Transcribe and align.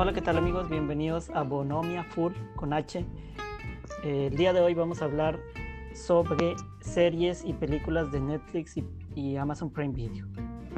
Hola, 0.00 0.12
¿qué 0.12 0.22
tal 0.22 0.38
amigos? 0.38 0.70
Bienvenidos 0.70 1.28
a 1.30 1.42
Bonomia 1.42 2.04
Full 2.04 2.32
con 2.54 2.72
H. 2.72 3.04
El 4.04 4.36
día 4.36 4.52
de 4.52 4.60
hoy 4.60 4.72
vamos 4.72 5.02
a 5.02 5.06
hablar 5.06 5.40
sobre 5.92 6.54
series 6.78 7.44
y 7.44 7.52
películas 7.52 8.12
de 8.12 8.20
Netflix 8.20 8.76
y, 9.16 9.36
Amazon 9.36 9.72
Prime 9.72 9.92
Video. 9.92 10.24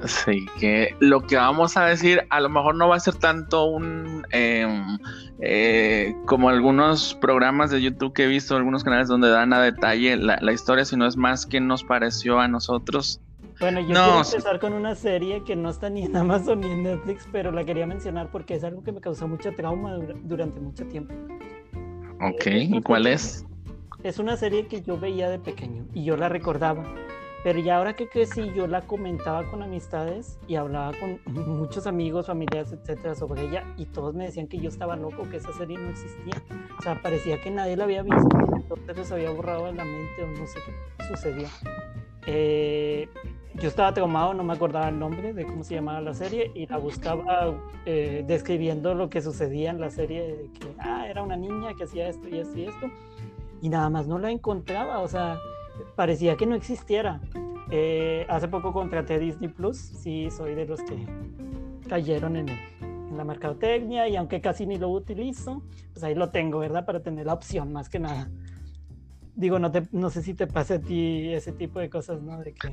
Sí, 0.07 0.47
que 0.59 0.97
lo 1.01 1.21
que 1.27 1.37
vamos 1.37 1.77
a 1.77 1.85
decir 1.85 2.27
a 2.31 2.41
lo 2.41 2.49
mejor 2.49 2.77
no 2.77 2.89
va 2.89 2.97
a 2.97 3.01
ser 3.01 3.17
tanto 3.17 3.67
un 3.67 4.25
em, 4.31 4.97
eh, 5.41 6.15
como 6.25 6.49
algunos 6.49 7.13
programas 7.13 7.71
de 7.71 7.83
YouTube 7.83 8.15
que 8.15 8.25
he 8.25 8.27
visto, 8.27 8.57
algunos 8.57 8.85
canales 8.85 9.09
donde 9.09 9.29
dan 9.29 9.53
a 9.53 9.61
detalle 9.61 10.17
la 10.17 10.51
historia, 10.51 10.87
sino 10.87 11.07
es 11.07 11.19
más 11.19 11.45
que 11.45 11.61
nos 11.61 11.85
pareció 11.85 12.41
a 12.41 12.49
nosotros. 12.49 13.21
Bueno, 13.61 13.81
yo 13.81 13.95
No, 13.95 14.05
quiero 14.05 14.25
sí. 14.25 14.37
empezar 14.37 14.59
con 14.59 14.73
una 14.73 14.95
serie 14.95 15.45
que 15.45 15.55
no 15.55 15.69
está 15.71 15.91
ni 15.91 16.05
en 16.05 16.17
Amazon 16.17 16.61
ni 16.61 16.71
en 16.71 16.83
Netflix, 16.83 17.29
pero 17.31 17.53
la 17.53 17.65
quería 17.65 17.87
mencionar 17.87 18.31
porque 18.31 18.55
es 18.55 18.65
algo 18.65 18.83
que 18.83 18.93
me 18.93 19.01
causó 19.01 19.29
mucho 19.29 19.53
trauma 19.55 19.95
dura- 19.95 20.17
durante 20.23 20.61
mucho 20.61 20.87
tiempo. 20.87 21.15
Ok, 22.23 22.47
¿y 22.47 22.81
cuál 22.83 23.07
es? 23.07 23.45
Es 24.03 24.19
una 24.19 24.37
serie 24.37 24.67
que 24.67 24.81
yo 24.83 24.99
veía 24.99 25.29
de 25.29 25.39
pequeño 25.39 25.85
y 25.93 26.05
yo 26.05 26.17
la 26.17 26.29
recordaba, 26.31 26.85
pero 27.45 27.59
ya 27.61 27.77
ahora 27.77 27.95
que 27.97 28.09
crecí 28.09 28.51
yo 28.55 28.67
la 28.67 28.87
comentaba 28.87 29.45
con 29.51 29.63
amistades 29.63 30.39
y 30.49 30.55
hablaba 30.57 30.93
con 30.99 31.21
muchos 31.59 31.87
amigos, 31.87 32.27
familiares, 32.27 32.73
etcétera, 32.73 33.15
sobre 33.15 33.43
ella 33.43 33.65
y 33.77 33.85
todos 33.87 34.15
me 34.15 34.25
decían 34.25 34.47
que 34.49 34.59
yo 34.59 34.71
estaba 34.71 34.97
loco, 34.97 35.29
que 35.31 35.37
esa 35.37 35.53
serie 35.53 35.77
no 35.79 35.91
existía. 35.91 36.43
O 36.79 36.83
sea, 36.83 37.01
parecía 37.03 37.39
que 37.43 37.51
nadie 37.51 37.77
la 37.77 37.85
había 37.85 38.03
visto, 38.03 38.27
entonces 38.55 38.97
les 38.97 39.13
había 39.13 39.31
borrado 39.31 39.67
de 39.67 39.75
la 39.75 39.85
mente 39.85 40.23
o 40.23 40.27
no 40.29 40.47
sé 40.47 40.59
qué 40.65 41.05
sucedió. 41.09 41.49
Eh, 42.27 43.09
yo 43.61 43.69
estaba 43.69 43.93
traumado, 43.93 44.33
no 44.35 44.43
me 44.43 44.53
acordaba 44.55 44.89
el 44.89 44.99
nombre 44.99 45.33
de 45.35 45.45
cómo 45.47 45.63
se 45.65 45.75
llamaba 45.75 46.01
la 46.01 46.15
serie 46.15 46.51
y 46.55 46.67
la 46.67 46.79
buscaba 46.79 47.55
eh, 47.87 48.25
describiendo 48.27 48.95
lo 48.95 49.11
que 49.11 49.21
sucedía 49.21 49.71
en 49.71 49.81
la 49.81 49.91
serie, 49.91 50.51
que 50.59 50.67
ah, 50.79 51.07
era 51.09 51.23
una 51.23 51.37
niña 51.37 51.75
que 51.77 51.85
hacía 51.85 52.09
esto 52.09 52.29
y 52.29 52.39
esto 52.39 52.59
y 52.59 52.65
esto 52.65 52.87
y 53.63 53.69
nada 53.69 53.91
más 53.91 54.07
no 54.07 54.19
la 54.19 54.31
encontraba, 54.31 55.01
o 55.01 55.09
sea, 55.09 55.39
parecía 55.95 56.37
que 56.37 56.47
no 56.47 56.55
existiera. 56.55 57.21
Eh, 57.71 58.25
hace 58.29 58.49
poco 58.49 58.73
contraté 58.73 59.19
Disney 59.19 59.49
Plus, 59.51 59.77
sí, 59.77 60.31
soy 60.31 60.55
de 60.55 60.65
los 60.67 60.81
que 60.83 61.07
cayeron 61.89 62.37
en, 62.37 62.49
el- 62.49 62.59
en 63.11 63.17
la 63.17 63.25
mercadotecnia 63.25 64.09
y 64.09 64.17
aunque 64.17 64.41
casi 64.41 64.67
ni 64.67 64.79
lo 64.79 64.89
utilizo, 64.89 65.63
pues 65.93 66.03
ahí 66.05 66.15
lo 66.15 66.31
tengo, 66.31 66.61
¿verdad? 66.61 66.87
Para 66.87 67.01
tener 67.01 67.27
la 67.27 67.35
opción 67.35 67.73
más 67.73 67.89
que 67.91 67.99
nada. 67.99 68.31
Digo, 69.35 69.59
no, 69.59 69.71
te, 69.71 69.87
no 69.93 70.11
sé 70.11 70.23
si 70.23 70.35
te 70.35 70.47
pasa 70.47 70.75
a 70.75 70.81
ti 70.81 71.33
ese 71.33 71.53
tipo 71.53 71.81
de 71.81 71.89
cosas, 71.89 72.21
¿no? 72.23 72.39
De 72.39 72.53
que, 72.53 72.73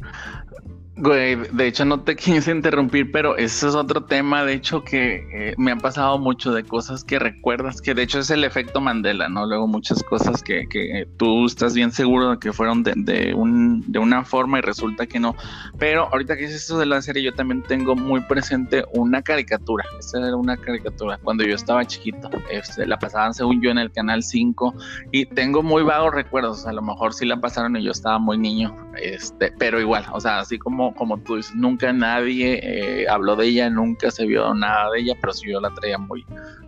Güey, 0.98 1.36
de 1.36 1.68
hecho 1.68 1.86
no 1.86 2.02
te 2.02 2.16
quise 2.16 2.52
interrumpir, 2.52 3.12
pero 3.12 3.38
ese 3.38 3.68
es 3.68 3.76
otro 3.76 4.06
tema, 4.06 4.44
de 4.44 4.54
hecho, 4.54 4.84
que 4.84 5.28
eh, 5.32 5.56
me 5.58 5.72
han 5.72 5.80
pasado 5.80 6.18
mucho 6.18 6.52
de 6.52 6.64
cosas 6.64 7.04
que 7.04 7.20
recuerdas, 7.20 7.82
que 7.82 7.94
de 7.94 8.04
hecho 8.04 8.20
es 8.20 8.32
el 8.32 8.44
efecto 8.44 8.82
Mandela, 8.82 9.30
¿no? 9.30 9.46
Luego 9.46 9.68
muchas 9.68 10.04
cosas 10.04 10.42
que, 10.42 10.68
que 10.68 11.08
tú 11.18 11.46
estás 11.46 11.76
bien 11.76 11.92
seguro 11.92 12.32
de 12.32 12.40
que 12.40 12.52
fueron 12.52 12.84
de, 12.84 13.34
un, 13.36 13.84
de 13.88 14.00
una 14.00 14.24
forma 14.26 14.58
y 14.58 14.62
resulta 14.62 15.06
que 15.06 15.20
no. 15.20 15.36
Pero 15.78 16.10
ahorita 16.12 16.36
que 16.36 16.44
dices 16.44 16.64
eso 16.64 16.80
de 16.80 16.88
la 16.88 17.02
serie, 17.02 17.22
yo 17.22 17.34
también 17.34 17.64
tengo 17.64 17.96
muy 17.96 18.22
presente 18.22 18.84
una 18.94 19.22
caricatura. 19.22 19.86
Esta 20.00 20.20
era 20.20 20.36
una 20.36 20.58
caricatura 20.58 21.20
cuando 21.22 21.44
yo 21.44 21.56
estaba 21.56 21.86
chiquito. 21.86 22.30
Este, 22.50 22.86
la 22.88 22.98
pasaban, 22.98 23.34
según 23.34 23.62
yo, 23.62 23.70
en 23.70 23.78
el 23.78 23.92
canal 23.92 24.24
5 24.24 24.74
y 25.12 25.26
tengo 25.26 25.62
muy 25.62 25.84
vagos 25.84 26.14
recuerdos. 26.14 26.47
A 26.66 26.72
lo 26.72 26.82
mejor 26.82 27.14
sí 27.14 27.26
la 27.26 27.40
pasaron 27.40 27.76
y 27.76 27.84
yo 27.84 27.92
estaba 27.92 28.20
muy 28.20 28.38
niño, 28.38 28.76
este, 29.02 29.54
pero 29.58 29.80
igual, 29.80 30.06
o 30.14 30.20
sea, 30.20 30.40
así 30.40 30.58
como, 30.58 30.94
como 30.96 31.18
tú 31.20 31.36
dices, 31.36 31.56
nunca 31.56 31.92
nadie 31.94 32.60
eh, 32.64 33.08
habló 33.10 33.36
de 33.36 33.48
ella, 33.48 33.70
nunca 33.70 34.12
se 34.12 34.26
vio 34.26 34.54
nada 34.54 34.92
de 34.92 35.02
ella, 35.02 35.16
pero 35.20 35.34
sí 35.34 35.50
yo 35.52 35.60
la 35.60 35.70
traía 35.72 35.98
muy, 35.98 36.26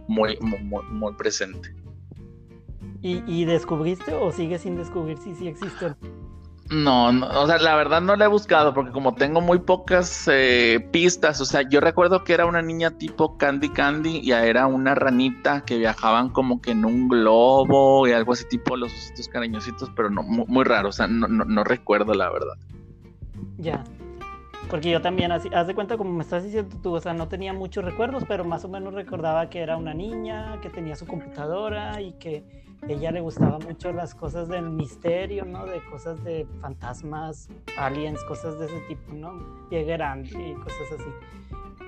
muy, 0.08 0.38
muy, 0.42 0.60
muy, 0.60 0.84
muy 0.86 1.14
presente. 1.14 1.74
¿y, 3.02 3.24
¿Y 3.28 3.46
descubriste 3.46 4.14
o 4.14 4.32
sigues 4.32 4.62
sin 4.62 4.76
descubrir 4.76 5.18
si 5.18 5.34
sí 5.36 5.48
existe? 5.48 5.86
o 5.86 6.19
no? 6.70 7.12
No, 7.12 7.28
o 7.28 7.48
sea, 7.48 7.58
la 7.58 7.76
verdad 7.76 8.02
no 8.02 8.16
la 8.16 8.26
he 8.26 8.28
buscado 8.28 8.74
porque 8.74 8.92
como 8.92 9.16
tengo 9.16 9.42
muy 9.42 9.60
pocas 9.60 10.30
eh, 10.32 10.88
pistas, 10.92 11.42
o 11.42 11.46
sea, 11.46 11.64
yo 11.68 11.80
recuerdo 11.80 12.24
que 12.24 12.34
era 12.34 12.46
una 12.46 12.62
niña 12.62 12.92
tipo 12.92 13.38
Candy 13.38 13.70
Candy 13.70 14.20
y 14.24 14.32
era 14.32 14.68
una 14.68 14.96
ranita 14.96 15.62
que 15.62 15.78
viajaban 15.78 16.30
como 16.30 16.62
que 16.62 16.72
en 16.72 16.86
un 16.86 17.08
globo 17.08 18.08
y 18.08 18.12
algo 18.12 18.34
así 18.34 18.46
tipo 18.48 18.78
los 18.78 18.94
ositos 18.94 19.28
cariñositos, 19.28 19.92
pero 19.96 20.10
no, 20.10 20.24
muy, 20.24 20.46
muy 20.48 20.64
raro, 20.64 20.90
o 20.90 20.94
sea, 20.94 21.08
no, 21.08 21.28
no, 21.28 21.46
no 21.46 21.64
recuerdo 21.64 22.14
la 22.14 22.30
verdad. 22.30 22.58
Ya. 23.58 23.84
Porque 24.70 24.92
yo 24.92 25.02
también, 25.02 25.32
así, 25.32 25.50
haz 25.54 25.66
de 25.66 25.74
cuenta 25.74 25.98
como 25.98 26.14
me 26.14 26.22
estás 26.22 26.44
diciendo 26.44 26.78
tú, 26.84 26.94
o 26.94 27.02
sea, 27.02 27.14
no 27.14 27.28
tenía 27.28 27.54
muchos 27.54 27.84
recuerdos, 27.84 28.24
pero 28.28 28.46
más 28.46 28.64
o 28.66 28.68
menos 28.68 28.94
recordaba 28.94 29.50
que 29.50 29.60
era 29.60 29.78
una 29.78 29.96
niña, 29.96 30.60
que 30.62 30.70
tenía 30.70 30.96
su 30.96 31.08
computadora 31.08 32.00
y 32.02 32.14
que 32.14 32.44
ella 32.88 33.12
le 33.12 33.22
gustaba 33.22 33.60
mucho 33.60 33.92
las 33.92 34.16
cosas 34.16 34.48
del 34.48 34.70
misterio, 34.70 35.46
¿no? 35.46 35.66
De 35.66 35.84
cosas 35.86 36.24
de 36.24 36.48
fantasmas, 36.62 37.50
aliens, 37.78 38.24
cosas 38.24 38.58
de 38.60 38.66
ese 38.68 38.80
tipo, 38.88 39.14
¿no? 39.14 39.68
Pie 39.70 39.84
grande 39.84 40.30
y 40.30 40.54
cosas 40.56 40.94
así. 40.94 41.10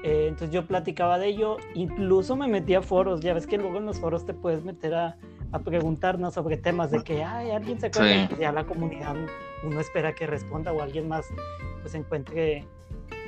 Eh, 0.03 0.25
entonces 0.27 0.51
yo 0.51 0.65
platicaba 0.65 1.19
de 1.19 1.27
ello, 1.27 1.57
incluso 1.75 2.35
me 2.35 2.47
metía 2.47 2.79
a 2.79 2.81
foros, 2.81 3.21
ya 3.21 3.33
ves 3.33 3.45
que 3.47 3.57
luego 3.57 3.77
en 3.77 3.85
los 3.85 3.99
foros 3.99 4.25
te 4.25 4.33
puedes 4.33 4.63
meter 4.63 4.95
a, 4.95 5.17
a 5.51 5.59
preguntarnos 5.59 6.33
sobre 6.33 6.57
temas 6.57 6.91
de 6.91 7.03
que, 7.03 7.23
ay, 7.23 7.51
alguien 7.51 7.79
se 7.79 7.87
acuerda, 7.87 8.21
Sí. 8.21 8.25
Pues 8.29 8.39
ya 8.39 8.51
la 8.51 8.65
comunidad, 8.65 9.15
uno 9.63 9.79
espera 9.79 10.13
que 10.13 10.25
responda 10.25 10.73
o 10.73 10.81
alguien 10.81 11.07
más 11.07 11.27
pues 11.81 11.93
encuentre 11.93 12.65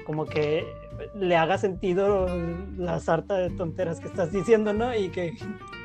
como 0.06 0.26
que 0.26 0.66
le 1.16 1.36
haga 1.36 1.58
sentido 1.58 2.28
la 2.78 3.00
sarta 3.00 3.36
de 3.36 3.50
tonteras 3.52 4.00
que 4.00 4.08
estás 4.08 4.32
diciendo, 4.32 4.74
¿no? 4.74 4.96
Y 4.96 5.10
que, 5.10 5.34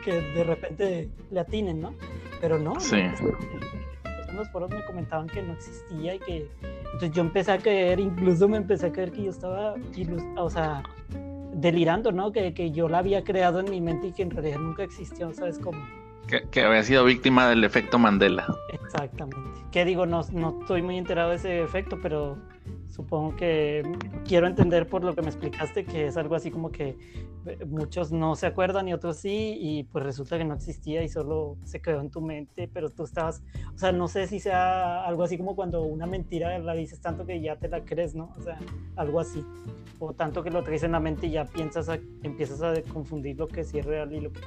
que 0.04 0.12
de 0.20 0.44
repente 0.44 1.08
le 1.30 1.40
atinen, 1.40 1.80
¿no? 1.80 1.94
Pero 2.40 2.58
no, 2.58 2.78
Sí. 2.80 2.96
en 2.96 4.36
los 4.36 4.48
foros 4.50 4.70
me 4.70 4.84
comentaban 4.84 5.26
que 5.26 5.42
no 5.42 5.52
existía 5.54 6.14
y 6.14 6.18
que 6.20 6.48
entonces 6.84 7.10
yo 7.12 7.22
empecé 7.22 7.52
a 7.52 7.58
creer, 7.58 8.00
incluso 8.00 8.48
me 8.48 8.56
empecé 8.56 8.86
a 8.86 8.92
creer 8.92 9.12
que 9.12 9.24
yo 9.24 9.30
estaba, 9.30 9.74
o 10.36 10.50
sea, 10.50 10.82
delirando, 11.54 12.12
¿no? 12.12 12.30
Que, 12.32 12.54
que 12.54 12.70
yo 12.70 12.88
la 12.88 12.98
había 12.98 13.24
creado 13.24 13.60
en 13.60 13.70
mi 13.70 13.80
mente 13.80 14.08
y 14.08 14.12
que 14.12 14.22
en 14.22 14.30
realidad 14.30 14.58
nunca 14.58 14.84
existió, 14.84 15.32
¿sabes 15.34 15.58
cómo? 15.58 15.78
Que, 16.28 16.42
que 16.50 16.62
había 16.62 16.82
sido 16.82 17.04
víctima 17.04 17.48
del 17.48 17.64
efecto 17.64 17.98
Mandela. 17.98 18.46
Exactamente. 18.72 19.38
Que 19.72 19.84
digo, 19.84 20.06
no, 20.06 20.22
no 20.32 20.58
estoy 20.60 20.82
muy 20.82 20.98
enterado 20.98 21.30
de 21.30 21.36
ese 21.36 21.62
efecto, 21.62 21.98
pero 22.02 22.36
supongo 22.88 23.36
que 23.36 23.82
quiero 24.26 24.46
entender 24.46 24.88
por 24.88 25.04
lo 25.04 25.14
que 25.14 25.22
me 25.22 25.28
explicaste 25.28 25.84
que 25.84 26.06
es 26.06 26.16
algo 26.16 26.34
así 26.34 26.50
como 26.50 26.70
que 26.70 26.96
eh, 27.46 27.64
muchos 27.66 28.12
no 28.12 28.34
se 28.34 28.46
acuerdan 28.46 28.88
y 28.88 28.92
otros 28.92 29.18
sí, 29.18 29.56
y 29.58 29.84
pues 29.84 30.04
resulta 30.04 30.38
que 30.38 30.44
no 30.44 30.54
existía 30.54 31.02
y 31.02 31.08
solo 31.08 31.56
se 31.64 31.80
quedó 31.80 32.00
en 32.00 32.10
tu 32.10 32.20
mente, 32.20 32.68
pero 32.72 32.90
tú 32.90 33.04
estabas, 33.04 33.42
o 33.74 33.78
sea, 33.78 33.92
no 33.92 34.08
sé 34.08 34.26
si 34.26 34.40
sea 34.40 35.04
algo 35.04 35.22
así 35.22 35.38
como 35.38 35.54
cuando 35.54 35.82
una 35.82 36.06
mentira 36.06 36.58
la 36.58 36.74
dices 36.74 37.00
tanto 37.00 37.24
que 37.26 37.40
ya 37.40 37.56
te 37.56 37.68
la 37.68 37.84
crees, 37.84 38.14
¿no? 38.14 38.32
O 38.36 38.42
sea, 38.42 38.58
algo 38.96 39.20
así. 39.20 39.44
O 39.98 40.12
tanto 40.12 40.42
que 40.42 40.50
lo 40.50 40.62
traes 40.62 40.82
en 40.82 40.92
la 40.92 41.00
mente 41.00 41.26
y 41.26 41.32
ya 41.32 41.44
piensas, 41.44 41.88
empiezas 42.22 42.62
a 42.62 42.80
confundir 42.92 43.36
lo 43.36 43.48
que 43.48 43.64
sí 43.64 43.78
es 43.78 43.84
real 43.84 44.12
y 44.12 44.20
lo 44.20 44.32
que 44.32 44.40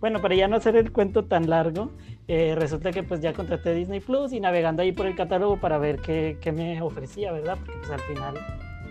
bueno, 0.00 0.20
para 0.20 0.34
ya 0.34 0.48
no 0.48 0.56
hacer 0.56 0.76
el 0.76 0.92
cuento 0.92 1.24
tan 1.24 1.48
largo, 1.48 1.90
eh, 2.28 2.54
resulta 2.56 2.90
que 2.92 3.02
pues 3.02 3.20
ya 3.20 3.32
contraté 3.32 3.74
Disney 3.74 4.00
Plus 4.00 4.32
y 4.32 4.40
navegando 4.40 4.82
ahí 4.82 4.92
por 4.92 5.06
el 5.06 5.14
catálogo 5.16 5.58
para 5.58 5.78
ver 5.78 5.98
qué, 6.00 6.38
qué 6.40 6.52
me 6.52 6.80
ofrecía, 6.82 7.32
¿verdad? 7.32 7.56
Porque 7.58 7.78
pues 7.78 7.90
al 7.90 8.00
final 8.00 8.36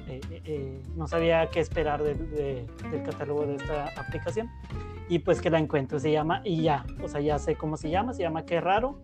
eh, 0.10 0.22
eh, 0.32 0.42
eh, 0.46 0.82
no 0.96 1.08
sabía 1.08 1.48
qué 1.50 1.60
esperar 1.60 2.02
del- 2.04 2.30
de- 2.32 2.66
del 2.92 3.04
catálogo 3.04 3.46
de 3.46 3.56
esta 3.56 3.88
aplicación. 3.98 4.50
Y 5.10 5.20
pues 5.20 5.40
que 5.42 5.50
la 5.50 5.60
encuentro, 5.60 6.00
se 6.00 6.12
llama 6.12 6.42
y 6.44 6.62
ya, 6.64 6.86
o 7.02 7.08
sea, 7.08 7.22
ya 7.22 7.40
sé 7.40 7.56
cómo 7.56 7.78
se 7.78 7.90
llama, 7.90 8.14
se 8.14 8.24
llama 8.24 8.46
Qué 8.46 8.60
raro, 8.60 9.00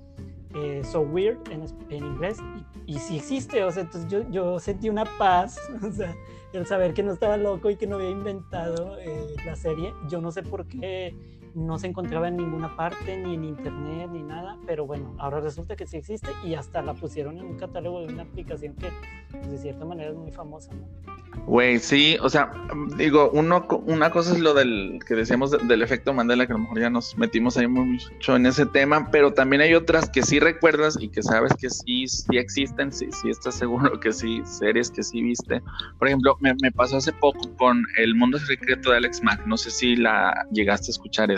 eh, 0.55 0.81
So 0.83 1.01
Weird 1.01 1.37
en, 1.51 1.63
en 1.89 2.05
inglés, 2.05 2.37
y, 2.85 2.95
y 2.95 2.99
sí 2.99 3.17
existe, 3.17 3.63
o 3.63 3.71
sea, 3.71 3.83
entonces 3.83 4.09
yo, 4.11 4.29
yo 4.29 4.59
sentí 4.59 4.89
una 4.89 5.05
paz, 5.17 5.57
o 5.81 5.91
sea, 5.91 6.13
el 6.51 6.65
saber 6.67 6.93
que 6.93 7.03
no 7.03 7.11
estaba 7.13 7.37
loco 7.37 7.69
y 7.69 7.77
que 7.77 7.87
no 7.87 7.95
había 7.95 8.09
inventado 8.09 8.97
eh, 8.99 9.33
la 9.45 9.55
serie, 9.55 9.93
yo 10.09 10.19
no 10.21 10.31
sé 10.31 10.43
por 10.43 10.67
qué 10.67 11.15
no 11.55 11.77
se 11.77 11.87
encontraba 11.87 12.27
en 12.27 12.37
ninguna 12.37 12.75
parte, 12.75 13.17
ni 13.17 13.35
en 13.35 13.43
internet, 13.43 14.09
ni 14.11 14.23
nada, 14.23 14.57
pero 14.65 14.85
bueno, 14.85 15.15
ahora 15.19 15.39
resulta 15.39 15.75
que 15.75 15.85
sí 15.85 15.97
existe 15.97 16.29
y 16.43 16.55
hasta 16.55 16.81
la 16.81 16.93
pusieron 16.93 17.37
en 17.37 17.45
un 17.45 17.57
catálogo 17.57 18.01
de 18.01 18.13
una 18.13 18.23
aplicación 18.23 18.73
que 18.75 18.89
pues, 19.31 19.51
de 19.51 19.57
cierta 19.57 19.85
manera 19.85 20.09
es 20.11 20.15
muy 20.15 20.31
famosa, 20.31 20.71
¿no? 20.73 21.13
Güey, 21.47 21.79
sí, 21.79 22.15
o 22.21 22.29
sea, 22.29 22.51
digo, 22.95 23.31
uno, 23.33 23.65
una 23.87 24.11
cosa 24.11 24.33
es 24.33 24.39
lo 24.39 24.53
del 24.53 24.99
que 25.05 25.15
decíamos 25.15 25.49
de- 25.49 25.57
del 25.67 25.81
efecto 25.81 26.13
Mandela, 26.13 26.45
que 26.45 26.53
a 26.53 26.55
lo 26.57 26.61
mejor 26.61 26.79
ya 26.79 26.89
nos 26.91 27.17
metimos 27.17 27.57
ahí 27.57 27.67
mucho 27.67 28.35
en 28.35 28.45
ese 28.45 28.67
tema, 28.67 29.09
pero 29.11 29.33
también 29.33 29.63
hay 29.63 29.73
otras 29.73 30.09
que 30.09 30.21
sí 30.21 30.39
recuerdas 30.39 30.95
y 31.01 31.09
que 31.09 31.23
sabes 31.23 31.51
que 31.55 31.69
sí, 31.71 32.07
sí 32.07 32.37
existen, 32.37 32.91
sí, 32.93 33.07
sí 33.11 33.29
estás 33.31 33.55
seguro 33.55 33.99
que 33.99 34.13
sí, 34.13 34.41
series 34.45 34.91
que 34.91 35.01
sí 35.03 35.23
viste. 35.23 35.61
Por 35.97 36.07
ejemplo, 36.07 36.37
me, 36.39 36.53
me 36.61 36.71
pasó 36.71 36.97
hace 36.97 37.11
poco 37.11 37.39
con 37.57 37.83
El 37.97 38.13
Mundo 38.15 38.37
Secreto 38.37 38.91
de 38.91 38.97
Alex 38.97 39.23
Mack, 39.23 39.45
no 39.47 39.57
sé 39.57 39.71
si 39.71 39.95
la 39.95 40.45
llegaste 40.51 40.89
a 40.89 40.91
escuchar. 40.91 41.31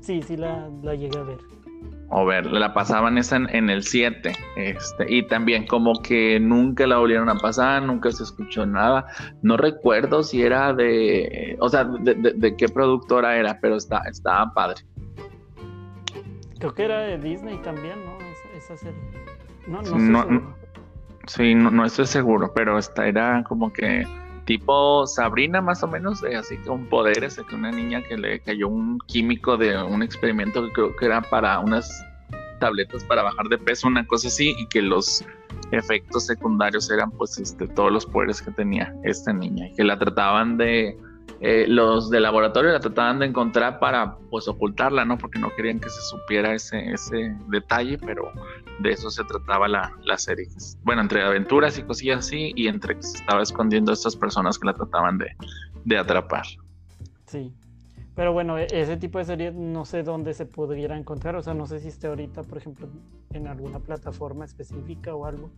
Sí, 0.00 0.22
sí 0.22 0.36
la, 0.36 0.68
la 0.82 0.94
llegué 0.94 1.18
a 1.18 1.22
ver. 1.22 1.38
o 2.08 2.26
ver, 2.26 2.46
la 2.46 2.74
pasaban 2.74 3.18
esa 3.18 3.36
en, 3.36 3.70
el 3.70 3.82
7, 3.82 4.32
este, 4.56 5.06
y 5.08 5.26
también 5.26 5.66
como 5.66 6.02
que 6.02 6.38
nunca 6.40 6.86
la 6.86 6.98
volvieron 6.98 7.28
a 7.28 7.36
pasar, 7.36 7.82
nunca 7.82 8.10
se 8.10 8.24
escuchó 8.24 8.66
nada, 8.66 9.06
no 9.42 9.56
recuerdo 9.56 10.22
si 10.22 10.42
era 10.42 10.72
de, 10.74 11.56
o 11.60 11.68
sea, 11.68 11.84
de, 11.84 12.56
qué 12.56 12.68
productora 12.68 13.36
era, 13.36 13.58
pero 13.60 13.76
está, 13.76 14.02
estaba 14.10 14.52
padre. 14.52 14.82
Creo 16.58 16.74
que 16.74 16.84
era 16.84 17.00
de 17.00 17.18
Disney 17.18 17.56
también, 17.58 18.04
¿no? 18.04 18.18
Esa, 18.56 18.76
serie. 18.76 19.00
No, 19.66 19.82
no, 19.82 20.24
no, 20.24 20.62
Sí, 21.26 21.54
no, 21.54 21.70
no, 21.70 21.84
estoy 21.84 22.06
seguro, 22.06 22.52
pero 22.52 22.78
esta 22.78 23.06
era 23.06 23.44
como 23.44 23.72
que 23.72 24.04
tipo 24.44 25.06
Sabrina 25.06 25.60
más 25.60 25.82
o 25.82 25.88
menos, 25.88 26.22
así 26.24 26.56
que 26.58 26.70
un 26.70 26.86
poder 26.88 27.24
ese 27.24 27.44
que 27.44 27.54
una 27.54 27.70
niña 27.70 28.02
que 28.02 28.16
le 28.16 28.40
cayó 28.40 28.68
un 28.68 28.98
químico 29.06 29.56
de 29.56 29.80
un 29.82 30.02
experimento 30.02 30.66
que 30.66 30.72
creo 30.72 30.96
que 30.96 31.06
era 31.06 31.22
para 31.22 31.58
unas 31.60 31.88
tabletas 32.58 33.02
para 33.04 33.22
bajar 33.22 33.48
de 33.48 33.58
peso, 33.58 33.88
una 33.88 34.06
cosa 34.06 34.28
así, 34.28 34.54
y 34.56 34.66
que 34.68 34.82
los 34.82 35.24
efectos 35.72 36.26
secundarios 36.26 36.90
eran 36.90 37.10
pues 37.10 37.36
este, 37.38 37.66
todos 37.66 37.90
los 37.90 38.06
poderes 38.06 38.40
que 38.40 38.52
tenía 38.52 38.94
esta 39.02 39.32
niña, 39.32 39.66
y 39.68 39.74
que 39.74 39.84
la 39.84 39.98
trataban 39.98 40.56
de, 40.56 40.96
eh, 41.40 41.66
los 41.66 42.08
de 42.08 42.20
laboratorio 42.20 42.70
la 42.70 42.78
trataban 42.78 43.18
de 43.18 43.26
encontrar 43.26 43.80
para 43.80 44.16
pues 44.30 44.46
ocultarla, 44.46 45.04
¿no? 45.04 45.18
Porque 45.18 45.40
no 45.40 45.50
querían 45.56 45.80
que 45.80 45.88
se 45.88 46.00
supiera 46.02 46.54
ese, 46.54 46.92
ese 46.92 47.36
detalle, 47.48 47.98
pero 47.98 48.30
de 48.78 48.90
eso 48.90 49.10
se 49.10 49.24
trataba 49.24 49.66
la, 49.66 49.92
la 50.04 50.16
serie. 50.18 50.46
Bueno, 50.84 51.02
entre 51.02 51.22
aventuras 51.22 51.76
y 51.78 51.82
cosillas 51.82 52.20
así, 52.20 52.52
y 52.54 52.68
entre 52.68 52.96
que 52.96 53.02
se 53.02 53.18
estaba 53.18 53.42
escondiendo 53.42 53.90
a 53.90 53.94
estas 53.94 54.14
personas 54.14 54.58
que 54.58 54.66
la 54.66 54.74
trataban 54.74 55.18
de, 55.18 55.34
de 55.84 55.98
atrapar. 55.98 56.46
Sí. 57.26 57.52
Pero 58.14 58.32
bueno, 58.32 58.58
e-, 58.58 58.68
ese 58.70 58.96
tipo 58.96 59.18
de 59.18 59.24
series 59.24 59.54
no 59.54 59.84
sé 59.84 60.02
dónde 60.02 60.34
se 60.34 60.46
pudiera 60.46 60.96
encontrar, 60.96 61.34
o 61.36 61.42
sea, 61.42 61.54
no 61.54 61.66
sé 61.66 61.80
si 61.80 61.88
esté 61.88 62.06
ahorita, 62.06 62.42
por 62.42 62.58
ejemplo, 62.58 62.86
en 63.32 63.48
alguna 63.48 63.80
plataforma 63.80 64.44
específica 64.44 65.14
o 65.14 65.26
algo. 65.26 65.50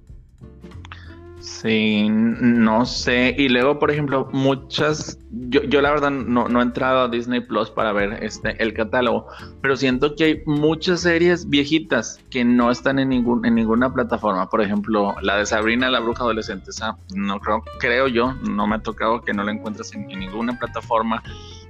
Sí, 1.45 2.09
no 2.09 2.87
sé. 2.87 3.35
Y 3.37 3.51
luego, 3.51 3.79
por 3.79 3.91
ejemplo, 3.91 4.31
muchas, 4.33 5.19
yo, 5.31 5.63
yo 5.65 5.83
la 5.83 5.91
verdad 5.91 6.11
no, 6.11 6.49
no, 6.49 6.61
he 6.61 6.63
entrado 6.63 7.01
a 7.01 7.09
Disney 7.09 7.41
Plus 7.41 7.69
para 7.69 7.93
ver 7.93 8.25
este 8.25 8.57
el 8.63 8.73
catálogo, 8.73 9.27
pero 9.61 9.77
siento 9.77 10.17
que 10.17 10.25
hay 10.25 10.43
muchas 10.47 11.01
series 11.03 11.47
viejitas 11.47 12.19
que 12.31 12.47
no 12.47 12.71
están 12.71 12.99
en 12.99 13.11
ningún, 13.11 13.45
en 13.45 13.57
ninguna 13.57 13.93
plataforma. 13.93 14.49
Por 14.49 14.63
ejemplo, 14.63 15.15
la 15.21 15.37
de 15.37 15.45
Sabrina 15.45 15.91
la 15.91 16.01
bruja 16.01 16.23
adolescente, 16.23 16.71
esa 16.71 16.97
no 17.15 17.39
creo, 17.41 17.63
creo 17.79 18.09
yo, 18.09 18.33
no 18.49 18.67
me 18.67 18.77
ha 18.77 18.83
tocado 18.83 19.21
que 19.21 19.35
no 19.35 19.45
la 19.45 19.53
encuentres 19.53 19.95
en, 19.95 20.07
ninguna 20.07 20.59
plataforma. 20.59 21.23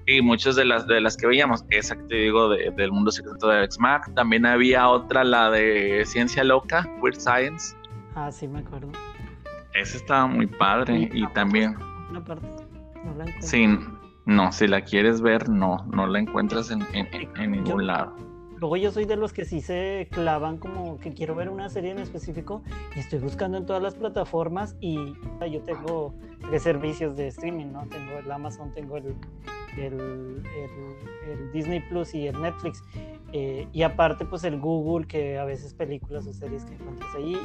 Y 0.06 0.22
muchas 0.22 0.54
de 0.54 0.66
las 0.66 0.86
de 0.86 1.00
las 1.00 1.16
que 1.16 1.26
veíamos, 1.26 1.64
esa 1.70 1.96
que 1.96 2.02
te 2.04 2.14
digo 2.14 2.48
del 2.50 2.92
mundo 2.92 3.10
secreto 3.10 3.48
de 3.48 3.64
X-Mac, 3.64 4.14
también 4.14 4.46
había 4.46 4.88
otra, 4.88 5.24
la 5.24 5.50
de 5.50 6.04
Ciencia 6.06 6.44
Loca, 6.44 6.88
Weird 7.00 7.18
Science. 7.18 7.74
Ah, 8.14 8.30
sí, 8.30 8.46
me 8.46 8.60
acuerdo. 8.60 8.92
Esa 9.74 9.96
estaba 9.96 10.26
muy 10.26 10.46
padre 10.46 11.10
y 11.12 11.26
también... 11.28 11.76
Una 12.10 12.24
parte, 12.24 12.46
no 13.04 13.14
la 13.14 13.26
sí, 13.40 13.66
no, 14.24 14.52
si 14.52 14.68
la 14.68 14.82
quieres 14.82 15.20
ver, 15.20 15.48
no, 15.48 15.84
no 15.92 16.06
la 16.06 16.20
encuentras 16.20 16.70
en, 16.70 16.80
ningún 17.50 17.86
lado. 17.86 18.14
Luego 18.56 18.76
yo 18.76 18.92
soy 18.92 19.04
de 19.04 19.16
los 19.16 19.32
que 19.32 19.44
sí 19.44 19.60
se 19.60 20.08
clavan 20.12 20.58
como 20.58 20.98
que 20.98 21.12
quiero 21.12 21.34
ver 21.34 21.50
una 21.50 21.68
serie 21.68 21.90
en 21.90 21.98
específico 21.98 22.62
y 22.94 23.00
estoy 23.00 23.18
buscando 23.18 23.58
en 23.58 23.66
todas 23.66 23.82
las 23.82 23.96
plataformas 23.96 24.76
y 24.80 25.14
yo 25.50 25.60
tengo 25.62 26.14
tres 26.48 26.62
servicios 26.62 27.16
de 27.16 27.26
streaming, 27.26 27.72
¿no? 27.72 27.86
Tengo 27.88 28.12
el 28.18 28.30
Amazon, 28.30 28.72
tengo 28.72 28.96
el, 28.96 29.16
el, 29.76 30.42
el, 31.26 31.52
Disney 31.52 31.80
Plus 31.80 32.14
y 32.14 32.28
el 32.28 32.40
Netflix. 32.40 32.82
Eh, 33.32 33.66
y 33.72 33.82
aparte 33.82 34.24
pues 34.24 34.44
el 34.44 34.58
Google, 34.60 35.06
que 35.06 35.36
a 35.36 35.44
veces 35.44 35.74
películas 35.74 36.26
o 36.28 36.32
series 36.32 36.64
que 36.64 36.74
encuentras 36.74 37.14
ahí 37.16 37.36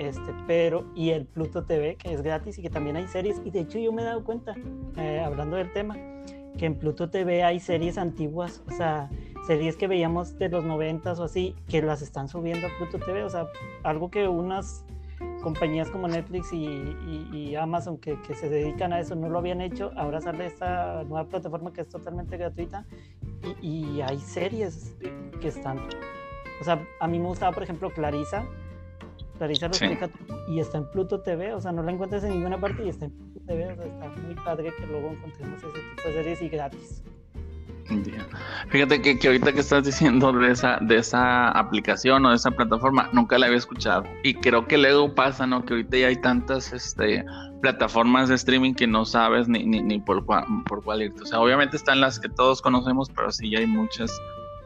este, 0.00 0.34
pero, 0.46 0.86
y 0.94 1.10
el 1.10 1.26
Pluto 1.26 1.64
TV, 1.64 1.96
que 1.96 2.14
es 2.14 2.22
gratis 2.22 2.58
y 2.58 2.62
que 2.62 2.70
también 2.70 2.96
hay 2.96 3.06
series, 3.06 3.42
y 3.44 3.50
de 3.50 3.60
hecho 3.60 3.78
yo 3.78 3.92
me 3.92 4.00
he 4.00 4.04
dado 4.06 4.24
cuenta, 4.24 4.54
eh, 4.96 5.20
hablando 5.22 5.56
del 5.56 5.70
tema, 5.74 5.94
que 6.56 6.64
en 6.64 6.74
Pluto 6.74 7.10
TV 7.10 7.44
hay 7.44 7.60
series 7.60 7.98
antiguas, 7.98 8.62
o 8.66 8.72
sea, 8.72 9.10
series 9.46 9.76
que 9.76 9.88
veíamos 9.88 10.38
de 10.38 10.48
los 10.48 10.64
noventas 10.64 11.20
o 11.20 11.24
así, 11.24 11.54
que 11.68 11.82
las 11.82 12.00
están 12.00 12.28
subiendo 12.28 12.66
a 12.66 12.70
Pluto 12.78 12.98
TV, 12.98 13.24
o 13.24 13.28
sea, 13.28 13.46
algo 13.82 14.10
que 14.10 14.26
unas 14.26 14.86
compañías 15.42 15.90
como 15.90 16.08
Netflix 16.08 16.50
y, 16.50 17.54
Amazon 17.56 17.98
que, 17.98 18.18
que, 18.22 18.34
se 18.34 18.48
dedican 18.48 18.94
a 18.94 19.00
eso 19.00 19.14
no 19.16 19.28
lo 19.28 19.38
habían 19.38 19.60
hecho, 19.60 19.92
ahora 19.96 20.22
sale 20.22 20.46
esta 20.46 21.04
nueva 21.04 21.28
plataforma 21.28 21.74
que 21.74 21.82
es 21.82 21.88
totalmente 21.90 22.38
gratuita 22.38 22.86
y, 23.60 23.68
y 23.68 24.00
hay 24.00 24.18
series 24.18 24.94
que 25.42 25.48
están, 25.48 25.78
o 26.58 26.64
sea, 26.64 26.82
a 27.00 27.06
mí 27.06 27.18
me 27.18 27.26
gustaba, 27.26 27.52
por 27.52 27.64
ejemplo, 27.64 27.90
Clarisa, 27.90 28.46
Y 30.48 30.60
está 30.60 30.78
en 30.78 30.90
Pluto 30.90 31.20
TV, 31.20 31.54
o 31.54 31.60
sea, 31.60 31.72
no 31.72 31.82
la 31.82 31.92
encuentras 31.92 32.24
en 32.24 32.30
ninguna 32.30 32.58
parte 32.60 32.84
y 32.84 32.88
está 32.88 33.06
en 33.06 33.12
Pluto 33.12 33.40
TV, 33.46 33.72
o 33.72 33.76
sea, 33.76 33.86
está 33.86 34.08
muy 34.22 34.34
padre 34.34 34.72
que 34.78 34.86
luego 34.86 35.10
encontremos 35.10 35.58
ese 35.58 35.66
tipo 35.68 36.08
de 36.08 36.14
series 36.14 36.42
y 36.42 36.48
gratis. 36.48 37.02
Fíjate 38.68 39.02
que, 39.02 39.18
que, 39.18 39.26
ahorita 39.26 39.52
que 39.52 39.60
estás 39.60 39.84
diciendo 39.84 40.32
de 40.32 40.52
esa, 40.52 40.78
de 40.80 40.98
esa 40.98 41.50
aplicación 41.50 42.24
o 42.24 42.30
de 42.30 42.36
esa 42.36 42.50
plataforma, 42.50 43.08
nunca 43.12 43.38
la 43.38 43.46
había 43.46 43.58
escuchado. 43.58 44.04
Y 44.22 44.34
creo 44.34 44.66
que 44.66 44.78
luego 44.78 45.14
pasa, 45.14 45.46
¿no? 45.46 45.64
Que 45.64 45.74
ahorita 45.74 45.96
ya 45.96 46.06
hay 46.06 46.16
tantas 46.16 46.72
este, 46.72 47.24
plataformas 47.60 48.28
de 48.28 48.36
streaming 48.36 48.74
que 48.74 48.86
no 48.86 49.04
sabes 49.04 49.48
ni, 49.48 49.64
ni, 49.64 49.82
ni 49.82 49.98
por, 49.98 50.24
cuál, 50.24 50.44
por 50.66 50.84
cuál 50.84 51.02
irte. 51.02 51.22
O 51.22 51.26
sea, 51.26 51.40
obviamente 51.40 51.76
están 51.76 52.00
las 52.00 52.20
que 52.20 52.28
todos 52.28 52.62
conocemos, 52.62 53.10
pero 53.14 53.32
sí 53.32 53.50
ya 53.50 53.58
hay 53.58 53.66
muchas 53.66 54.10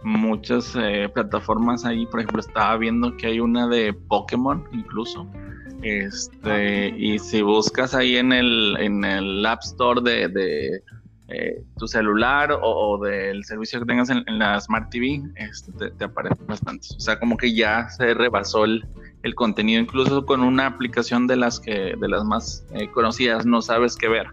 muchas 0.04 0.76
eh, 0.76 1.08
plataformas 1.12 1.84
ahí. 1.84 2.06
Por 2.06 2.20
ejemplo, 2.20 2.40
estaba 2.40 2.76
viendo 2.76 3.16
que 3.16 3.26
hay 3.26 3.40
una 3.40 3.66
de 3.66 3.92
Pokémon 3.92 4.64
incluso. 4.72 5.26
Este, 5.82 6.88
y 6.96 7.18
si 7.18 7.42
buscas 7.42 7.94
ahí 7.94 8.16
en 8.16 8.32
el, 8.32 8.76
en 8.78 9.04
el 9.04 9.44
App 9.44 9.60
Store 9.62 10.00
de, 10.00 10.82
eh, 11.28 11.62
tu 11.78 11.88
celular 11.88 12.58
o, 12.62 12.98
del 13.02 13.44
servicio 13.44 13.80
que 13.80 13.86
tengas 13.86 14.08
en, 14.10 14.24
la 14.38 14.60
Smart 14.60 14.90
TV, 14.90 15.22
este, 15.36 15.72
te, 15.72 15.90
te, 15.90 16.04
aparecen 16.04 16.46
bastantes. 16.46 16.94
O 16.96 17.00
sea, 17.00 17.18
como 17.18 17.36
que 17.36 17.54
ya 17.54 17.88
se 17.88 18.14
rebasó 18.14 18.64
el, 18.64 18.86
el, 19.22 19.34
contenido, 19.34 19.80
incluso 19.80 20.24
con 20.24 20.42
una 20.42 20.66
aplicación 20.66 21.26
de 21.26 21.36
las 21.36 21.60
que, 21.60 21.94
de 21.98 22.08
las 22.08 22.24
más 22.24 22.64
eh, 22.72 22.90
conocidas, 22.90 23.44
no 23.44 23.60
sabes 23.60 23.96
qué 23.96 24.08
ver 24.08 24.26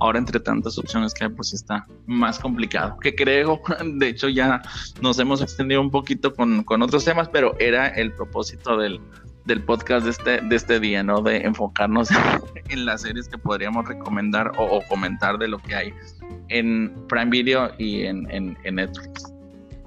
ahora 0.00 0.18
entre 0.18 0.40
tantas 0.40 0.78
opciones 0.78 1.14
que 1.14 1.24
hay, 1.24 1.30
pues 1.30 1.52
está 1.52 1.86
más 2.06 2.38
complicado. 2.38 2.96
Que 3.00 3.14
creo, 3.14 3.60
de 3.84 4.08
hecho 4.08 4.28
ya 4.28 4.62
nos 5.00 5.18
hemos 5.18 5.42
extendido 5.42 5.80
un 5.80 5.90
poquito 5.90 6.34
con, 6.34 6.64
otros 6.82 7.04
temas, 7.04 7.28
pero 7.28 7.54
era 7.58 7.88
el 7.88 8.12
propósito 8.12 8.76
del, 8.76 9.00
podcast 9.64 10.04
de 10.04 10.10
este, 10.10 10.40
de 10.40 10.56
este 10.56 10.80
día, 10.80 11.02
¿no? 11.02 11.22
De 11.22 11.38
enfocarnos 11.38 12.08
en 12.68 12.84
las 12.84 13.02
series 13.02 13.28
que 13.28 13.38
podríamos 13.38 13.86
recomendar 13.86 14.52
o, 14.58 14.82
comentar 14.88 15.38
de 15.38 15.48
lo 15.48 15.58
que 15.58 15.74
hay 15.74 15.94
en 16.48 16.94
Prime 17.08 17.30
Video 17.30 17.70
y 17.78 18.02
en, 18.02 18.28
en, 18.30 18.74
Netflix. 18.74 19.32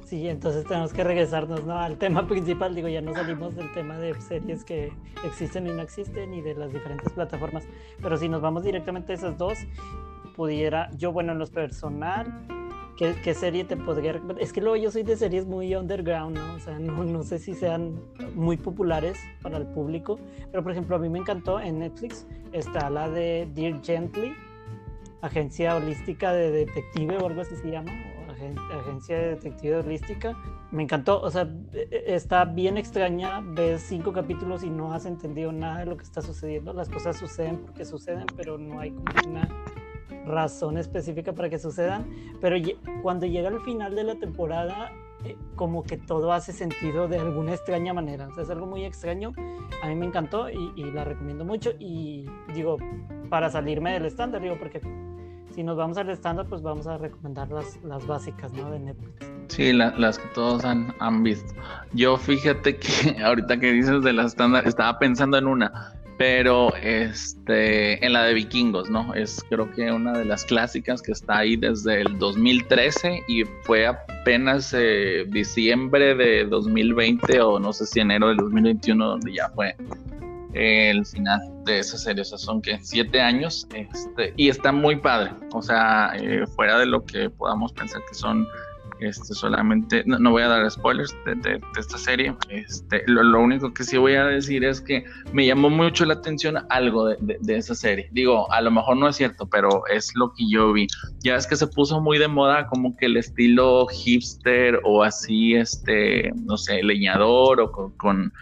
Sí, 0.09 0.27
entonces 0.27 0.65
tenemos 0.65 0.91
que 0.91 1.03
regresarnos 1.03 1.63
¿no? 1.65 1.77
al 1.77 1.97
tema 1.97 2.27
principal. 2.27 2.73
Digo, 2.73 2.87
ya 2.87 2.99
no 2.99 3.13
salimos 3.13 3.55
del 3.55 3.71
tema 3.73 3.95
de 3.99 4.19
series 4.19 4.63
que 4.63 4.91
existen 5.23 5.67
y 5.67 5.69
no 5.69 5.83
existen 5.83 6.33
y 6.33 6.41
de 6.41 6.55
las 6.55 6.73
diferentes 6.73 7.13
plataformas. 7.13 7.65
Pero 8.01 8.17
si 8.17 8.27
nos 8.27 8.41
vamos 8.41 8.63
directamente 8.63 9.11
a 9.11 9.15
esas 9.15 9.37
dos, 9.37 9.59
pudiera, 10.35 10.89
yo 10.97 11.11
bueno, 11.11 11.33
en 11.33 11.37
los 11.37 11.51
personal, 11.51 12.25
¿qué, 12.97 13.13
¿qué, 13.23 13.35
serie 13.35 13.65
te 13.65 13.77
podría... 13.77 14.19
Es 14.39 14.51
que 14.51 14.61
luego 14.61 14.77
yo 14.77 14.89
soy 14.89 15.03
de 15.03 15.15
series 15.15 15.45
muy 15.45 15.75
underground, 15.75 16.35
¿no? 16.37 16.55
O 16.55 16.59
sea, 16.59 16.79
no, 16.79 17.03
no 17.03 17.21
sé 17.21 17.37
si 17.37 17.53
sean 17.53 18.01
muy 18.33 18.57
populares 18.57 19.19
para 19.43 19.57
el 19.57 19.67
público, 19.67 20.19
pero 20.49 20.63
por 20.63 20.71
ejemplo 20.71 20.95
a 20.95 20.99
mí 20.99 21.07
me 21.07 21.19
encantó 21.19 21.59
en 21.59 21.77
Netflix, 21.77 22.25
está 22.51 22.89
la 22.89 23.07
de 23.11 23.47
Dear 23.53 23.79
Gently, 23.83 24.33
agencia 25.21 25.75
holística 25.75 26.33
de 26.33 26.49
detective 26.49 27.15
o 27.17 27.27
algo 27.27 27.41
así 27.41 27.55
se 27.57 27.69
llama, 27.69 27.91
agencia 28.79 29.17
de 29.17 29.29
detective 29.29 29.77
holística. 29.77 30.35
Me 30.71 30.83
encantó, 30.83 31.21
o 31.21 31.29
sea, 31.29 31.49
e, 31.73 31.87
e, 31.91 32.15
está 32.15 32.45
bien 32.45 32.77
extraña, 32.77 33.41
ves 33.41 33.83
cinco 33.83 34.13
capítulos 34.13 34.63
y 34.63 34.69
no 34.69 34.93
has 34.93 35.05
entendido 35.05 35.51
nada 35.51 35.79
de 35.79 35.85
lo 35.85 35.97
que 35.97 36.03
está 36.03 36.21
sucediendo. 36.21 36.73
Las 36.73 36.89
cosas 36.89 37.17
suceden 37.17 37.57
porque 37.57 37.85
suceden, 37.85 38.25
pero 38.35 38.57
no 38.57 38.79
hay 38.79 38.91
como 38.91 39.05
una 39.27 39.47
razón 40.25 40.77
específica 40.77 41.33
para 41.33 41.49
que 41.49 41.59
sucedan. 41.59 42.05
Pero 42.41 42.55
cuando 43.01 43.25
llega 43.25 43.49
al 43.49 43.61
final 43.61 43.95
de 43.95 44.03
la 44.03 44.15
temporada, 44.15 44.91
eh, 45.25 45.35
como 45.55 45.83
que 45.83 45.97
todo 45.97 46.31
hace 46.31 46.53
sentido 46.53 47.07
de 47.07 47.19
alguna 47.19 47.53
extraña 47.53 47.93
manera. 47.93 48.27
O 48.27 48.33
sea, 48.33 48.43
es 48.43 48.49
algo 48.49 48.65
muy 48.65 48.85
extraño. 48.85 49.33
A 49.83 49.87
mí 49.87 49.95
me 49.95 50.05
encantó 50.05 50.49
y, 50.49 50.71
y 50.75 50.91
la 50.91 51.03
recomiendo 51.03 51.43
mucho. 51.45 51.71
Y 51.79 52.25
digo, 52.53 52.77
para 53.29 53.49
salirme 53.49 53.93
del 53.93 54.05
estándar, 54.05 54.41
digo, 54.41 54.57
porque 54.57 54.81
si 55.59 55.63
nos 55.63 55.75
vamos 55.75 55.97
al 55.97 56.09
estándar, 56.09 56.45
pues 56.47 56.61
vamos 56.61 56.87
a 56.87 56.97
recomendar 56.97 57.49
las, 57.49 57.83
las 57.83 58.07
básicas, 58.07 58.53
¿no? 58.53 58.71
De 58.71 58.79
Netflix. 58.79 59.11
Sí, 59.49 59.73
las 59.73 60.17
que 60.17 60.27
todos 60.29 60.63
han, 60.63 60.95
han 60.99 61.21
visto. 61.21 61.53
Yo 61.91 62.15
fíjate 62.15 62.77
que 62.77 63.17
ahorita 63.21 63.59
que 63.59 63.73
dices 63.73 64.01
de 64.01 64.13
las 64.13 64.27
estándar, 64.27 64.65
estaba 64.65 64.97
pensando 64.99 65.37
en 65.37 65.47
una 65.47 65.93
pero 66.17 66.73
este, 66.75 68.05
en 68.05 68.13
la 68.13 68.23
de 68.23 68.35
vikingos, 68.35 68.89
¿no? 68.89 69.13
Es 69.13 69.43
creo 69.49 69.69
que 69.71 69.91
una 69.91 70.17
de 70.17 70.23
las 70.23 70.45
clásicas 70.45 71.01
que 71.01 71.11
está 71.11 71.39
ahí 71.39 71.57
desde 71.57 72.01
el 72.01 72.17
2013 72.17 73.23
y 73.27 73.43
fue 73.63 73.85
apenas 73.85 74.73
eh, 74.73 75.25
diciembre 75.27 76.15
de 76.15 76.45
2020 76.45 77.41
o 77.41 77.59
no 77.59 77.73
sé 77.73 77.85
si 77.85 77.99
enero 77.99 78.29
del 78.29 78.37
2021 78.37 79.05
donde 79.05 79.33
ya 79.33 79.49
fue 79.49 79.75
el 80.53 81.05
final 81.05 81.39
de 81.65 81.79
esa 81.79 81.97
serie, 81.97 82.21
o 82.21 82.25
sea, 82.25 82.37
son 82.37 82.61
que 82.61 82.79
siete 82.81 83.21
años, 83.21 83.67
este, 83.73 84.33
y 84.35 84.49
está 84.49 84.71
muy 84.71 84.95
padre, 84.95 85.31
o 85.53 85.61
sea, 85.61 86.13
eh, 86.15 86.45
fuera 86.55 86.79
de 86.79 86.85
lo 86.85 87.05
que 87.05 87.29
podamos 87.29 87.71
pensar 87.73 88.01
que 88.07 88.15
son 88.15 88.47
este, 88.99 89.33
solamente, 89.33 90.03
no, 90.05 90.31
voy 90.31 90.43
a 90.43 90.49
dar 90.49 90.69
spoilers 90.69 91.15
de, 91.25 91.61
esta 91.77 91.97
serie. 91.97 92.35
Este, 92.49 93.03
lo, 93.07 93.39
único 93.39 93.73
que 93.73 93.83
sí 93.83 93.97
voy 93.97 94.15
a 94.15 94.25
decir 94.25 94.65
es 94.65 94.81
que 94.81 95.05
me 95.31 95.45
llamó 95.45 95.69
mucho 95.69 96.05
la 96.05 96.15
atención 96.15 96.57
algo 96.69 97.07
de, 97.07 97.39
esa 97.47 97.75
serie. 97.75 98.09
Digo, 98.11 98.51
a 98.51 98.61
lo 98.61 98.71
mejor 98.71 98.97
no 98.97 99.07
es 99.07 99.15
cierto, 99.15 99.47
pero 99.47 99.83
es 99.87 100.13
lo 100.15 100.33
que 100.33 100.49
yo 100.49 100.73
vi. 100.73 100.87
Ya 101.19 101.35
es 101.35 101.47
que 101.47 101.55
se 101.55 101.67
puso 101.67 102.01
muy 102.01 102.17
de 102.17 102.27
moda 102.27 102.67
como 102.67 102.95
que 102.97 103.05
el 103.05 103.17
estilo 103.17 103.87
hipster 103.87 104.79
o 104.83 105.03
así, 105.03 105.55
este, 105.55 106.31
no 106.35 106.57
sé, 106.57 106.83
leñador 106.83 107.61
o 107.61 107.71
con, 107.95 108.33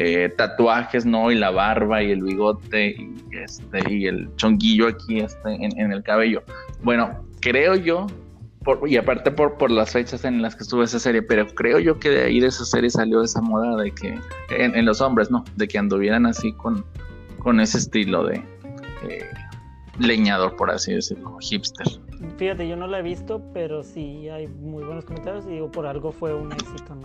eh, 0.00 0.28
tatuajes, 0.28 1.04
¿no? 1.04 1.32
Y 1.32 1.34
la 1.34 1.50
barba 1.50 2.00
y 2.04 2.12
el 2.12 2.22
bigote 2.22 2.94
y, 2.96 3.16
este, 3.32 3.92
y 3.92 4.06
el 4.06 4.30
chonguillo 4.36 4.86
aquí 4.86 5.18
este, 5.18 5.54
en, 5.54 5.92
el 5.92 6.04
cabello. 6.04 6.44
Bueno, 6.84 7.24
creo 7.40 7.74
yo 7.74 8.06
y 8.86 8.96
aparte 8.96 9.32
por, 9.32 9.58
por 9.58 9.72
las 9.72 9.90
fechas 9.90 10.24
en 10.24 10.40
las 10.40 10.54
que 10.54 10.62
estuvo 10.62 10.84
esa 10.84 11.00
serie, 11.00 11.22
pero 11.22 11.48
creo 11.48 11.80
yo 11.80 11.98
que 11.98 12.10
de 12.10 12.22
ahí 12.22 12.38
de 12.38 12.46
esa 12.46 12.64
serie 12.64 12.90
salió 12.90 13.24
esa 13.24 13.40
moda 13.40 13.76
de 13.82 13.90
que, 13.90 14.16
en, 14.50 14.84
los 14.84 15.00
hombres, 15.00 15.32
¿no? 15.32 15.44
De 15.56 15.66
que 15.66 15.78
anduvieran 15.78 16.26
así 16.26 16.52
con, 16.52 16.84
con 17.40 17.58
ese 17.58 17.78
estilo 17.78 18.24
de 18.24 18.36
eh, 19.02 19.26
leñador, 19.98 20.54
por 20.54 20.70
así 20.70 20.94
decirlo, 20.94 21.38
hipster. 21.40 21.86
Fíjate, 22.36 22.68
yo 22.68 22.76
no 22.76 22.86
la 22.86 23.00
he 23.00 23.02
visto, 23.02 23.42
pero 23.52 23.82
sí 23.82 24.28
hay 24.28 24.46
muy 24.46 24.84
buenos 24.84 25.04
comentarios 25.04 25.44
y 25.46 25.54
digo, 25.54 25.72
por 25.72 25.86
algo 25.86 26.12
fue 26.12 26.34
un 26.34 26.52
éxito, 26.52 26.94
¿no? 26.94 27.02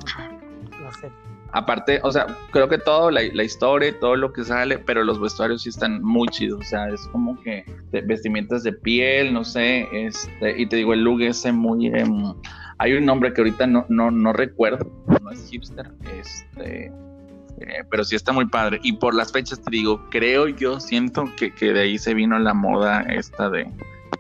La 0.80 0.92
serie 0.92 1.43
aparte, 1.54 2.00
o 2.04 2.12
sea, 2.12 2.26
creo 2.52 2.68
que 2.68 2.80
todo, 2.80 3.12
la, 3.12 3.24
historia 3.44 3.98
todo 4.00 4.16
lo 4.16 4.34
que 4.34 4.44
sale, 4.44 4.80
pero 4.80 5.04
los 5.04 5.22
vestuarios 5.22 5.62
sí 5.62 5.70
están 5.70 6.04
muy 6.04 6.28
chidos, 6.30 6.62
o 6.62 6.64
sea, 6.64 6.90
es 6.90 7.08
como 7.08 7.40
que 7.42 7.64
vestimientas 7.92 8.64
de 8.64 8.74
piel, 8.74 9.34
no 9.34 9.46
sé, 9.46 9.88
este, 9.94 10.60
y 10.60 10.66
te 10.66 10.78
digo, 10.78 10.94
el 10.94 11.04
look 11.04 11.22
ese 11.22 11.52
muy... 11.52 11.88
Em, 11.88 12.34
hay 12.80 12.94
un 12.94 13.06
nombre 13.06 13.32
que 13.32 13.42
ahorita 13.42 13.68
no, 13.68 13.86
no, 13.88 14.10
no 14.10 14.34
recuerdo, 14.34 14.92
no 15.22 15.32
es 15.32 15.48
hipster, 15.50 15.92
este, 16.20 16.88
eh, 16.88 17.84
pero 17.90 18.04
sí 18.04 18.16
está 18.16 18.34
muy 18.34 18.48
padre. 18.48 18.80
Y 18.82 18.94
por 18.94 19.14
las 19.14 19.32
fechas 19.32 19.62
te 19.62 19.70
digo, 19.70 20.04
creo 20.10 20.48
yo, 20.48 20.80
siento 20.80 21.32
que, 21.38 21.54
que 21.54 21.72
de 21.72 21.82
ahí 21.82 21.98
se 22.00 22.16
vino 22.16 22.38
la 22.40 22.56
moda 22.56 23.02
esta 23.04 23.50
de, 23.50 23.72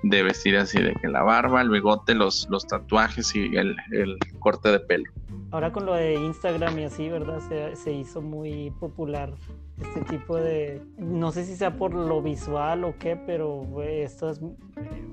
de 0.04 0.24
vestir 0.24 0.56
así, 0.56 0.82
de 0.82 0.94
que 0.94 1.08
la 1.08 1.24
barba, 1.24 1.62
el 1.62 1.70
bigote, 1.70 2.14
los, 2.14 2.48
los 2.50 2.66
tatuajes 2.68 3.36
y 3.36 3.56
el, 3.56 3.76
el 3.92 4.18
corte 4.40 4.70
de 4.70 4.80
pelo. 4.80 5.12
Ahora 5.54 5.72
con 5.72 5.86
lo 5.86 5.94
de 5.94 6.16
Instagram 6.16 6.80
y 6.80 6.86
así, 6.86 7.10
¿verdad? 7.10 7.40
Se, 7.48 7.76
se, 7.76 7.94
hizo 7.94 8.24
muy 8.24 8.72
popular 8.80 9.36
este 9.80 10.02
tipo 10.02 10.36
de, 10.36 10.82
no 10.98 11.32
sé 11.32 11.46
si 11.46 11.56
sea 11.56 11.78
por 11.78 11.94
lo 11.94 12.24
visual 12.24 12.84
o 12.84 12.98
qué, 12.98 13.16
pero 13.16 13.64
esta 13.84 14.32
es 14.32 14.42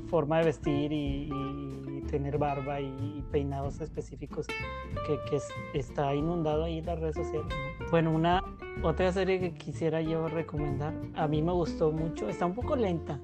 forma 0.06 0.38
de 0.38 0.46
vestir 0.46 0.92
y, 0.94 1.30
tener 2.10 2.38
barba 2.38 2.80
y, 2.80 3.22
peinados 3.30 3.82
específicos 3.82 4.46
que, 4.46 5.18
que 5.28 5.78
está 5.78 6.14
inundado 6.14 6.64
ahí 6.64 6.78
en 6.78 6.86
las 6.86 6.98
redes 6.98 7.16
sociales. 7.16 7.54
Bueno, 7.90 8.10
una 8.10 8.42
otra 8.82 9.12
serie 9.12 9.40
que 9.40 9.52
quisiera 9.52 10.00
yo 10.00 10.26
recomendar, 10.26 10.94
a 11.16 11.28
mí 11.28 11.42
me 11.42 11.52
gustó 11.52 11.92
mucho, 11.92 12.30
está 12.30 12.46
un 12.46 12.54
poco 12.54 12.76
lenta, 12.76 13.20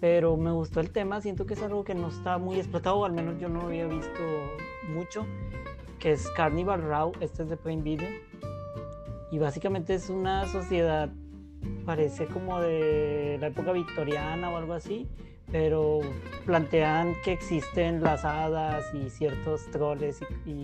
pero 0.00 0.36
me 0.36 0.50
gustó 0.50 0.80
el 0.80 0.90
tema, 0.90 1.20
siento 1.20 1.46
que 1.46 1.54
es 1.54 1.62
algo 1.62 1.84
que 1.84 1.94
no 1.94 2.08
está 2.08 2.36
muy 2.36 2.56
explotado, 2.56 2.96
o 2.96 3.04
al 3.04 3.12
menos 3.12 3.40
yo 3.40 3.48
no 3.48 3.60
había 3.60 3.86
visto 3.86 4.20
mucho 4.92 5.24
que 5.98 6.12
es 6.12 6.28
Carnival 6.30 6.82
Row, 6.82 7.12
este 7.20 7.42
es 7.42 7.48
de 7.48 7.56
Prime 7.56 7.82
Video. 7.82 8.08
Y 9.30 9.38
básicamente 9.38 9.94
es 9.94 10.08
una 10.08 10.46
sociedad, 10.46 11.10
parece 11.84 12.26
como 12.26 12.60
de 12.60 13.36
la 13.40 13.48
época 13.48 13.72
victoriana 13.72 14.50
o 14.50 14.56
algo 14.56 14.72
así, 14.72 15.08
pero 15.50 16.00
plantean 16.46 17.14
que 17.24 17.32
existen 17.32 18.02
las 18.02 18.24
hadas 18.24 18.84
y 18.94 19.10
ciertos 19.10 19.66
troles 19.70 20.20
y, 20.46 20.62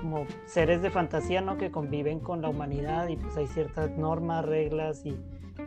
como 0.00 0.26
seres 0.46 0.82
de 0.82 0.90
fantasía, 0.90 1.40
¿no? 1.40 1.56
Que 1.56 1.70
conviven 1.70 2.20
con 2.20 2.42
la 2.42 2.48
humanidad 2.48 3.08
y 3.08 3.16
pues 3.16 3.36
hay 3.36 3.46
ciertas 3.46 3.90
normas, 3.96 4.44
reglas 4.44 5.04
y 5.04 5.16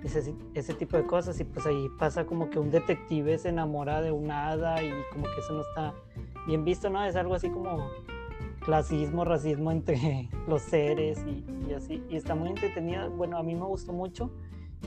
ese, 0.03 0.33
ese, 0.53 0.73
tipo 0.73 0.95
de 0.97 1.05
cosas 1.05 1.39
y 1.39 1.43
pues 1.43 1.65
ahí 1.65 1.89
pasa 1.99 2.25
como 2.25 2.49
que 2.49 2.59
un 2.59 2.71
detective 2.71 3.37
se 3.37 3.49
enamora 3.49 4.01
de 4.01 4.11
una 4.11 4.47
hada 4.47 4.81
y 4.81 4.91
como 5.11 5.25
que 5.25 5.39
eso 5.39 5.53
no 5.53 5.61
está 5.61 5.93
bien 6.47 6.63
visto, 6.63 6.89
¿no? 6.89 7.03
Es 7.03 7.15
algo 7.15 7.35
así 7.35 7.49
como 7.49 7.89
clasismo, 8.61 9.25
racismo 9.25 9.71
entre 9.71 10.29
los 10.47 10.61
seres 10.61 11.19
y, 11.27 11.73
así. 11.73 12.03
Y 12.09 12.15
está 12.15 12.35
muy 12.35 12.49
entretenida. 12.49 13.07
Bueno, 13.07 13.37
a 13.37 13.43
mí 13.43 13.55
me 13.55 13.65
gustó 13.65 13.93
mucho 13.93 14.31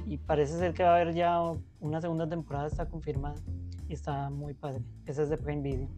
y 0.06 0.16
parece 0.16 0.58
ser 0.58 0.74
que 0.74 0.82
va 0.82 0.90
a 0.90 0.96
haber 0.96 1.14
ya 1.14 1.38
una 1.80 2.00
segunda 2.00 2.28
temporada, 2.28 2.66
está 2.66 2.88
confirmada. 2.88 3.36
Y 3.88 3.92
está 3.92 4.30
muy 4.30 4.54
padre. 4.54 4.82
Esa 5.06 5.22
es 5.22 5.28
de 5.28 5.36
Prime 5.36 5.62
Video. 5.62 5.88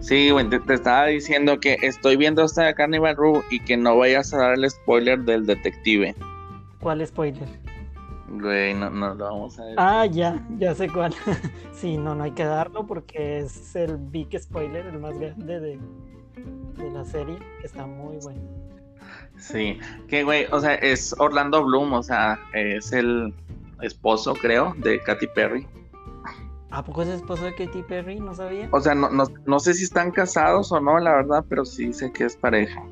Sí, 0.00 0.30
güey, 0.30 0.48
te, 0.48 0.60
estaba 0.72 1.06
diciendo 1.06 1.58
que 1.58 1.78
estoy 1.82 2.16
viendo 2.16 2.44
esta 2.44 2.72
Carnival 2.74 3.16
Row 3.16 3.42
y 3.50 3.58
que 3.58 3.76
no 3.76 3.98
vayas 3.98 4.32
a 4.32 4.38
dar 4.38 4.54
el 4.54 4.70
spoiler 4.70 5.18
del 5.18 5.44
detective. 5.44 6.14
¿Cuál 6.80 7.04
spoiler? 7.04 7.65
Güey, 8.28 8.74
no, 8.74 8.90
no 8.90 9.14
lo 9.14 9.24
vamos 9.24 9.58
a 9.58 9.64
ver. 9.64 9.74
Ah, 9.78 10.06
ya, 10.06 10.44
ya 10.58 10.74
sé 10.74 10.90
cuál. 10.90 11.14
sí, 11.72 11.96
no, 11.96 12.14
no 12.14 12.24
hay 12.24 12.32
que 12.32 12.44
darlo 12.44 12.86
porque 12.86 13.38
es 13.38 13.76
el 13.76 13.96
big 13.96 14.38
spoiler, 14.40 14.86
el 14.86 14.98
más 14.98 15.18
grande 15.18 15.60
de, 15.60 15.78
de 16.76 16.90
la 16.90 17.04
serie, 17.04 17.38
que 17.60 17.66
está 17.66 17.86
muy 17.86 18.16
bueno. 18.22 18.40
Sí, 19.38 19.78
que 20.08 20.24
güey, 20.24 20.46
o 20.50 20.60
sea, 20.60 20.74
es 20.74 21.14
Orlando 21.18 21.64
Bloom, 21.64 21.92
o 21.92 22.02
sea, 22.02 22.38
es 22.52 22.92
el 22.92 23.32
esposo, 23.80 24.34
creo, 24.34 24.74
de 24.78 25.00
Katy 25.00 25.26
Perry. 25.28 25.66
¿A 26.70 26.82
poco 26.82 27.02
es 27.02 27.08
esposo 27.08 27.44
de 27.44 27.54
Katy 27.54 27.82
Perry? 27.84 28.18
No 28.18 28.34
sabía. 28.34 28.68
O 28.72 28.80
sea, 28.80 28.94
no, 28.94 29.08
no, 29.10 29.24
no 29.46 29.60
sé 29.60 29.74
si 29.74 29.84
están 29.84 30.10
casados 30.10 30.72
o 30.72 30.80
no, 30.80 30.98
la 30.98 31.12
verdad, 31.12 31.44
pero 31.48 31.64
sí 31.64 31.92
sé 31.92 32.12
que 32.12 32.24
es 32.24 32.36
pareja. 32.36 32.82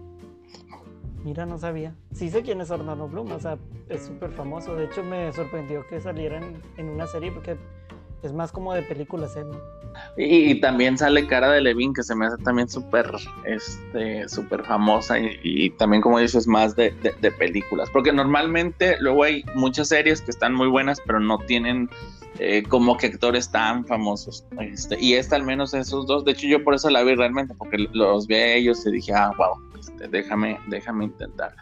Mira, 1.25 1.47
no 1.47 1.57
sabía. 1.57 1.95
Sí 2.13 2.29
sé 2.29 2.43
quién 2.43 2.61
es 2.61 2.71
Orlando 2.71 3.09
Bloom, 3.09 3.33
o 3.33 3.41
sea, 3.41 3.57
es 3.89 4.03
súper 4.03 4.31
famoso. 4.33 4.77
De 4.77 4.85
hecho, 4.85 5.03
me 5.03 5.33
sorprendió 5.33 5.87
que 5.89 5.99
saliera 5.99 6.39
en, 6.77 6.89
una 6.91 7.07
serie 7.07 7.33
porque 7.33 7.57
es 8.25 8.33
más 8.33 8.53
como 8.53 8.73
de 8.75 8.83
películas, 8.83 9.37
¿eh? 9.37 9.45
Y, 10.17 10.61
también 10.61 10.99
sale 10.99 11.27
Cara 11.27 11.51
de 11.51 11.61
Levin, 11.61 11.93
que 11.95 12.03
se 12.03 12.15
me 12.15 12.27
hace 12.27 12.43
también 12.43 12.69
súper 12.69 13.11
este, 13.45 14.29
súper 14.29 14.65
famosa 14.65 15.17
y, 15.19 15.71
también, 15.71 16.03
como 16.03 16.19
dices, 16.19 16.47
más 16.47 16.75
de, 16.75 16.91
de, 17.21 17.31
películas. 17.33 17.91
Porque 17.91 18.13
normalmente 18.13 18.97
luego 19.01 19.25
hay 19.25 19.45
muchas 19.55 19.89
series 19.89 20.21
que 20.21 20.31
están 20.31 20.55
muy 20.55 20.69
buenas, 20.69 21.01
pero 21.07 21.21
no 21.21 21.39
tienen 21.39 21.89
eh, 22.39 22.65
como 22.69 22.97
que 22.97 23.07
actores 23.07 23.51
tan 23.51 23.85
famosos. 23.87 24.45
Este, 24.59 25.01
y 25.01 25.15
esta 25.15 25.37
al 25.37 25.45
menos 25.45 25.75
esos 25.75 26.07
dos. 26.07 26.25
De 26.25 26.33
hecho, 26.33 26.47
yo 26.47 26.65
por 26.65 26.75
eso 26.75 26.91
la 26.91 27.03
vi 27.03 27.15
realmente, 27.15 27.55
porque 27.55 27.89
los 27.93 28.27
vi 28.27 28.35
a 28.35 28.55
ellos 28.55 28.85
y 28.87 28.91
dije, 28.91 29.13
ah, 29.15 29.33
wow, 29.39 29.57
este, 29.79 30.09
déjame, 30.09 30.59
déjame 30.67 31.05
intentar. 31.05 31.55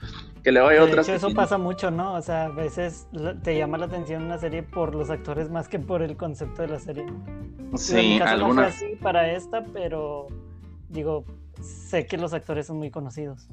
Que 0.42 0.50
le 0.50 0.60
voy 0.60 0.76
a 0.76 0.84
otras. 0.84 1.08
Hecho, 1.08 1.16
eso 1.16 1.34
pasa 1.34 1.56
mucho, 1.56 1.90
¿no? 1.90 2.14
O 2.14 2.22
sea, 2.22 2.46
a 2.46 2.48
veces 2.48 3.06
te 3.42 3.56
llama 3.56 3.78
la 3.78 3.86
atención 3.86 4.24
una 4.24 4.38
serie 4.38 4.62
por 4.62 4.94
los 4.94 5.10
actores 5.10 5.50
más 5.50 5.68
que 5.68 5.78
por 5.78 6.02
el 6.02 6.16
concepto 6.16 6.62
de 6.62 6.68
la 6.68 6.78
serie. 6.80 7.06
Sí, 7.76 8.14
en 8.16 8.22
algunas. 8.22 8.74
así 8.74 8.96
para 9.00 9.32
esta, 9.32 9.64
pero 9.72 10.28
digo, 10.88 11.24
sé 11.60 12.06
que 12.06 12.18
los 12.18 12.34
actores 12.34 12.66
son 12.66 12.78
muy 12.78 12.90
conocidos. 12.90 13.48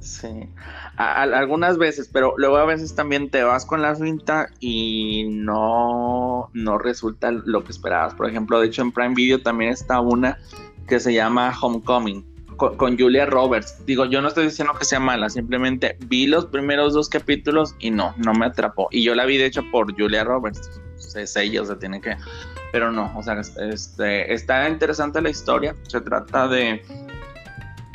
Sí, 0.00 0.50
algunas 0.96 1.78
veces, 1.78 2.10
pero 2.12 2.34
luego 2.36 2.56
a 2.56 2.66
veces 2.66 2.94
también 2.94 3.30
te 3.30 3.42
vas 3.42 3.64
con 3.64 3.80
la 3.80 3.94
cinta 3.94 4.50
y 4.60 5.26
no, 5.30 6.50
no 6.52 6.78
resulta 6.78 7.30
lo 7.30 7.64
que 7.64 7.72
esperabas. 7.72 8.14
Por 8.14 8.28
ejemplo, 8.28 8.60
de 8.60 8.66
hecho 8.66 8.82
en 8.82 8.92
Prime 8.92 9.14
Video 9.14 9.40
también 9.40 9.70
está 9.72 10.00
una 10.00 10.38
que 10.86 11.00
se 11.00 11.14
llama 11.14 11.52
Homecoming 11.58 12.35
con, 12.56 12.98
Julia 12.98 13.26
Roberts. 13.26 13.84
Digo, 13.86 14.04
yo 14.06 14.20
no 14.20 14.28
estoy 14.28 14.46
diciendo 14.46 14.74
que 14.78 14.84
sea 14.84 15.00
mala, 15.00 15.28
simplemente 15.30 15.96
vi 16.06 16.26
los 16.26 16.46
primeros 16.46 16.94
dos 16.94 17.08
capítulos 17.08 17.74
y 17.78 17.90
no, 17.90 18.14
no 18.18 18.34
me 18.34 18.46
atrapó. 18.46 18.88
Y 18.90 19.02
yo 19.02 19.14
la 19.14 19.24
vi 19.24 19.38
de 19.38 19.46
hecho 19.46 19.62
por 19.70 19.94
Julia 19.96 20.24
Roberts. 20.24 20.80
Es 21.14 21.36
ella, 21.36 21.62
o 21.62 21.64
sea, 21.64 21.78
tiene 21.78 22.00
que. 22.00 22.16
Pero 22.72 22.92
no, 22.92 23.10
o 23.16 23.22
sea, 23.22 23.40
este, 23.40 24.32
está 24.34 24.68
interesante 24.68 25.22
la 25.22 25.30
historia. 25.30 25.74
Se 25.88 26.00
trata 26.00 26.46
de 26.46 26.82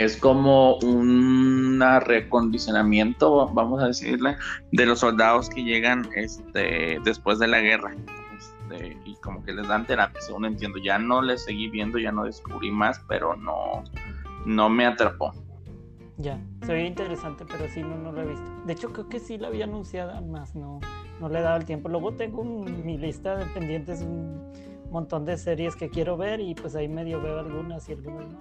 es 0.03 0.18
como 0.18 0.77
un 0.77 1.80
recondicionamiento, 2.01 3.48
vamos 3.53 3.84
a 3.84 3.88
decirle, 3.88 4.36
de 4.72 4.86
los 4.88 5.00
soldados 5.00 5.48
que 5.50 5.63
llegan 5.63 6.10
este, 6.15 6.98
después 7.03 7.38
de 7.38 7.48
la 7.48 7.60
guerra. 7.60 7.94
este, 8.36 8.98
y 9.06 9.15
como 9.18 9.44
que 9.44 9.53
les 9.53 9.68
dan 9.68 9.86
terapia, 9.86 10.20
según 10.22 10.46
entiendo. 10.46 10.80
Ya 10.80 10.98
no 10.98 11.22
les 11.22 11.44
seguí 11.44 11.70
viendo, 11.70 12.00
ya 12.00 12.12
no 12.12 12.24
descubrí 12.24 12.72
más, 12.72 13.00
pero 13.08 13.36
no, 13.36 13.84
no 14.45 14.69
me 14.69 14.86
atrapó. 14.86 15.33
Ya, 16.17 16.39
se 16.65 16.86
interesante, 16.86 17.45
pero 17.50 17.67
sí, 17.67 17.81
no, 17.81 17.98
no 17.98 18.12
lo 18.12 18.21
he 18.21 18.27
visto. 18.27 18.45
De 18.65 18.74
hecho, 18.74 18.93
creo 18.93 19.10
que 19.10 19.19
sí 19.19 19.38
la 19.38 19.48
había 19.48 19.65
anunciada, 19.65 20.21
más 20.21 20.55
no, 20.55 20.79
no 21.19 21.29
le 21.29 21.39
he 21.39 21.41
dado 21.41 21.57
el 21.57 21.65
tiempo. 21.65 21.89
Luego 21.89 22.13
tengo 22.13 22.43
mi 22.43 22.98
lista 22.98 23.36
de 23.38 23.45
pendientes, 23.48 24.01
un 24.01 24.51
montón 24.91 25.25
de 25.25 25.38
series 25.38 25.75
que 25.75 25.89
quiero 25.89 26.17
ver 26.17 26.39
y 26.39 26.53
pues 26.53 26.75
ahí 26.75 26.88
medio 26.88 27.21
veo 27.21 27.39
algunas 27.39 27.88
y 27.89 27.93
algunas 27.93 28.27
no. 28.27 28.39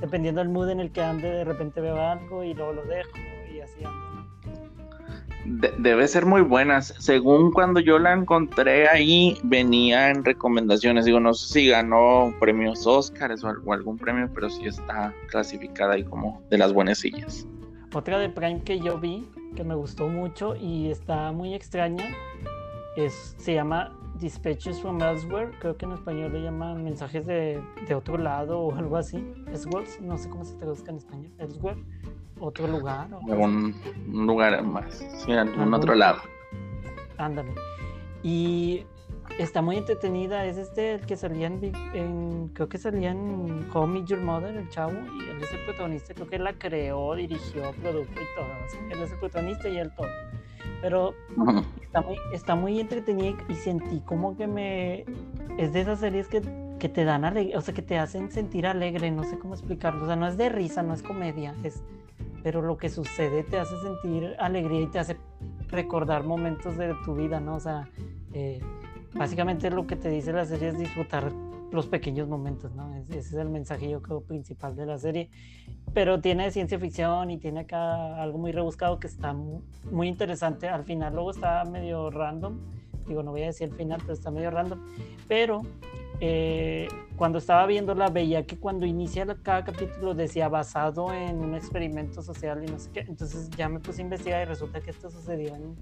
dependiendo 0.00 0.40
del 0.40 0.50
mood 0.50 0.68
en 0.68 0.80
el 0.80 0.92
que 0.92 1.02
ande, 1.02 1.28
de 1.28 1.44
repente 1.44 1.80
veo 1.80 2.00
algo 2.00 2.44
y 2.44 2.54
luego 2.54 2.74
lo 2.74 2.84
dejo 2.84 3.10
y 3.52 3.60
así 3.60 3.84
ando 3.84 4.11
debe 5.44 6.06
ser 6.08 6.26
muy 6.26 6.42
buenas. 6.42 6.94
Según 6.98 7.52
cuando 7.52 7.80
yo 7.80 7.98
la 7.98 8.12
encontré 8.12 8.88
ahí, 8.88 9.38
venía 9.42 10.10
en 10.10 10.24
recomendaciones. 10.24 11.04
Digo, 11.04 11.20
no 11.20 11.34
sé 11.34 11.52
si 11.52 11.68
ganó 11.68 12.34
premios 12.38 12.86
Oscars 12.86 13.42
o, 13.44 13.72
algún 13.72 13.98
premio, 13.98 14.30
pero 14.34 14.50
sí 14.50 14.66
está 14.66 15.12
clasificada 15.28 15.94
ahí 15.94 16.04
como 16.04 16.42
de 16.50 16.58
las 16.58 16.72
buenecillas. 16.72 17.46
Otra 17.94 18.18
de 18.18 18.28
Prime 18.28 18.62
que 18.62 18.80
yo 18.80 18.98
vi, 18.98 19.28
que 19.54 19.64
me 19.64 19.74
gustó 19.74 20.08
mucho 20.08 20.56
y 20.56 20.90
está 20.90 21.32
muy 21.32 21.54
extraña, 21.54 22.04
es, 22.96 23.34
se 23.38 23.54
llama 23.54 23.92
Dispatches 24.18 24.80
from 24.80 25.02
Elsewhere. 25.02 25.50
Creo 25.60 25.76
que 25.76 25.84
en 25.84 25.92
español 25.92 26.32
le 26.32 26.42
llaman 26.42 26.84
mensajes 26.84 27.26
de, 27.26 27.60
de 27.86 27.94
otro 27.94 28.16
lado 28.16 28.60
o 28.60 28.74
algo 28.74 28.96
así. 28.96 29.26
Elsewhere, 29.48 29.86
no 30.00 30.16
sé 30.16 30.30
cómo 30.30 30.44
se 30.44 30.54
traduzca 30.56 30.90
en 30.90 30.96
español. 30.98 31.30
Elsewhere 31.38 31.82
otro 32.42 32.66
lugar. 32.66 33.08
algún 33.28 33.74
lugar 34.08 34.62
más, 34.62 35.04
sí, 35.18 35.32
algún 35.32 35.72
otro 35.72 35.94
lado. 35.94 36.20
Ándale. 37.18 37.54
Y 38.22 38.84
está 39.38 39.62
muy 39.62 39.76
entretenida. 39.76 40.44
Es 40.44 40.58
este 40.58 40.94
el 40.94 41.06
que 41.06 41.16
salía 41.16 41.46
en, 41.46 42.50
creo 42.54 42.68
que 42.68 42.78
salía 42.78 43.10
en 43.10 43.66
Call 43.72 43.88
Me 43.88 44.04
Your 44.04 44.20
Mother, 44.20 44.54
el 44.56 44.68
chavo, 44.70 44.92
y 44.92 45.30
él 45.30 45.42
es 45.42 45.52
el 45.52 45.64
protagonista. 45.64 46.14
Creo 46.14 46.26
que 46.28 46.36
él 46.36 46.44
la 46.44 46.52
creó, 46.54 47.14
dirigió, 47.14 47.72
produjo 47.80 48.10
y 48.10 48.36
todo. 48.36 48.90
él 48.90 49.02
es 49.02 49.12
el 49.12 49.18
protagonista 49.18 49.68
y 49.68 49.78
él 49.78 49.92
todo. 49.96 50.08
Pero 50.80 51.14
está, 51.80 52.00
muy, 52.00 52.16
está 52.32 52.54
muy 52.54 52.80
entretenida 52.80 53.36
y 53.48 53.54
sentí 53.54 54.00
como 54.00 54.36
que 54.36 54.46
me. 54.46 55.04
Es 55.58 55.72
de 55.72 55.82
esas 55.82 56.00
series 56.00 56.28
que, 56.28 56.42
que 56.78 56.88
te 56.88 57.04
dan 57.04 57.24
o 57.24 57.60
sea, 57.60 57.74
que 57.74 57.82
te 57.82 57.98
hacen 57.98 58.30
sentir 58.30 58.66
alegre, 58.66 59.10
no 59.10 59.24
sé 59.24 59.38
cómo 59.38 59.54
explicarlo. 59.54 60.04
O 60.04 60.06
sea, 60.06 60.16
no 60.16 60.26
es 60.26 60.36
de 60.36 60.48
risa, 60.48 60.82
no 60.82 60.94
es 60.94 61.02
comedia, 61.02 61.54
es 61.62 61.82
pero 62.42 62.62
lo 62.62 62.76
que 62.76 62.88
sucede 62.88 63.42
te 63.44 63.58
hace 63.58 63.76
sentir 63.80 64.34
alegría 64.38 64.80
y 64.80 64.86
te 64.86 64.98
hace 64.98 65.16
recordar 65.68 66.24
momentos 66.24 66.76
de 66.76 66.94
tu 67.04 67.14
vida, 67.14 67.40
¿no? 67.40 67.56
O 67.56 67.60
sea, 67.60 67.88
eh, 68.32 68.60
básicamente 69.14 69.70
lo 69.70 69.86
que 69.86 69.96
te 69.96 70.08
dice 70.08 70.32
la 70.32 70.44
serie 70.44 70.68
es 70.68 70.78
disfrutar 70.78 71.32
los 71.70 71.86
pequeños 71.86 72.28
momentos, 72.28 72.72
¿no? 72.74 72.94
Ese 72.96 73.18
es 73.18 73.32
el 73.32 73.48
mensaje 73.48 73.88
yo 73.88 74.02
creo 74.02 74.20
principal 74.20 74.76
de 74.76 74.86
la 74.86 74.98
serie, 74.98 75.30
pero 75.94 76.20
tiene 76.20 76.50
ciencia 76.50 76.78
ficción 76.78 77.30
y 77.30 77.38
tiene 77.38 77.60
acá 77.60 78.22
algo 78.22 78.38
muy 78.38 78.52
rebuscado 78.52 78.98
que 78.98 79.06
está 79.06 79.34
muy 79.90 80.08
interesante, 80.08 80.68
al 80.68 80.84
final 80.84 81.14
luego 81.14 81.30
está 81.30 81.64
medio 81.64 82.10
random, 82.10 82.58
digo, 83.06 83.22
no 83.22 83.30
voy 83.30 83.42
a 83.42 83.46
decir 83.46 83.68
el 83.68 83.74
final, 83.74 84.00
pero 84.00 84.12
está 84.12 84.30
medio 84.30 84.50
random, 84.50 84.80
pero 85.28 85.62
eh, 86.24 86.86
cuando 87.16 87.38
estaba 87.38 87.66
viéndola 87.66 88.08
veía 88.08 88.46
que 88.46 88.56
cuando 88.56 88.86
inicia 88.86 89.26
cada 89.42 89.64
capítulo 89.64 90.14
decía 90.14 90.48
basado 90.48 91.12
en 91.12 91.40
un 91.40 91.56
experimento 91.56 92.22
social 92.22 92.62
y 92.62 92.70
no 92.70 92.78
sé 92.78 92.90
qué. 92.92 93.00
Entonces 93.00 93.50
ya 93.50 93.68
me 93.68 93.80
puse 93.80 94.02
a 94.02 94.04
investigar 94.04 94.40
y 94.40 94.44
resulta 94.44 94.80
que 94.80 94.90
esto 94.90 95.10
sucedió 95.10 95.56
en... 95.56 95.76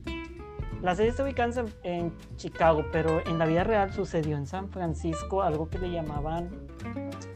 La 0.81 0.95
serie 0.95 1.11
está 1.11 1.25
ubicada 1.25 1.67
en, 1.83 2.15
Chicago, 2.37 2.87
pero 2.91 3.21
en 3.27 3.39
la 3.39 3.45
vida 3.45 3.65
real 3.65 3.93
sucedió 3.93 4.39
en 4.39 4.47
San 4.47 4.71
Francisco, 4.71 5.43
algo 5.43 5.69
que 5.69 5.79
le 5.79 5.91
llamaban... 5.91 6.49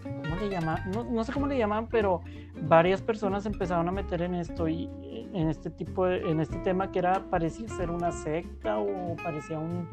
¿Cómo 0.02 0.36
le 0.36 0.48
llamaban? 0.48 0.90
No, 0.90 1.04
no 1.04 1.24
sé 1.24 1.32
cómo 1.34 1.46
le 1.46 1.58
llamaban, 1.58 1.88
pero 1.88 2.22
varias 2.62 3.02
personas 3.02 3.44
empezaron 3.44 3.86
a 3.86 3.92
meter 3.92 4.22
en 4.22 4.34
esto 4.34 4.66
y 4.66 4.88
en 5.34 5.48
este 5.48 5.70
tipo 5.70 6.06
de, 6.06 6.30
en 6.30 6.40
este 6.40 6.56
tema 6.58 6.90
que 6.90 7.00
era 7.00 7.24
parecía 7.30 7.68
ser 7.68 7.90
una 7.90 8.12
secta 8.12 8.78
o 8.78 9.16
parecía 9.22 9.58
un 9.58 9.88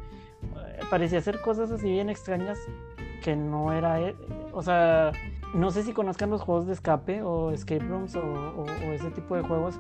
parecía 0.90 1.20
hacer 1.20 1.42
cosas 1.42 1.72
así 1.72 1.90
bien 1.90 2.10
extrañas 2.10 2.58
que 3.22 3.36
no 3.36 3.72
era, 3.72 4.02
e, 4.02 4.16
o 4.52 4.62
sea, 4.62 5.12
no 5.54 5.72
sé 5.72 5.84
si 5.84 5.94
conozcan 5.94 6.30
los 6.30 6.42
juegos 6.42 6.66
de 6.66 6.74
escape 6.74 7.22
o 7.22 7.52
escape 7.52 7.86
rooms 7.86 8.16
o, 8.16 8.66
ese 8.94 9.12
tipo 9.12 9.36
de 9.36 9.44
juegos, 9.44 9.80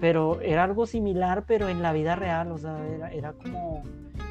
pero 0.00 0.40
era 0.40 0.64
algo 0.64 0.84
similar, 0.86 1.44
pero 1.46 1.68
en 1.68 1.80
la 1.80 1.92
vida 1.92 2.16
real, 2.16 2.50
o 2.50 2.58
sea, 2.58 2.84
era, 2.88 3.12
era 3.12 3.32
como 3.32 3.82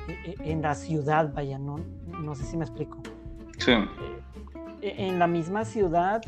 e, 0.08 0.36
e, 0.38 0.52
en 0.52 0.62
la 0.62 0.76
ciudad, 0.76 1.34
vaya, 1.34 1.58
no, 1.58 1.80
no 2.22 2.36
sé 2.36 2.44
si 2.44 2.58
me 2.58 2.66
explico. 2.66 2.98
Sí. 3.58 3.74
En 4.82 5.20
la 5.20 5.28
misma 5.28 5.64
ciudad 5.64 6.22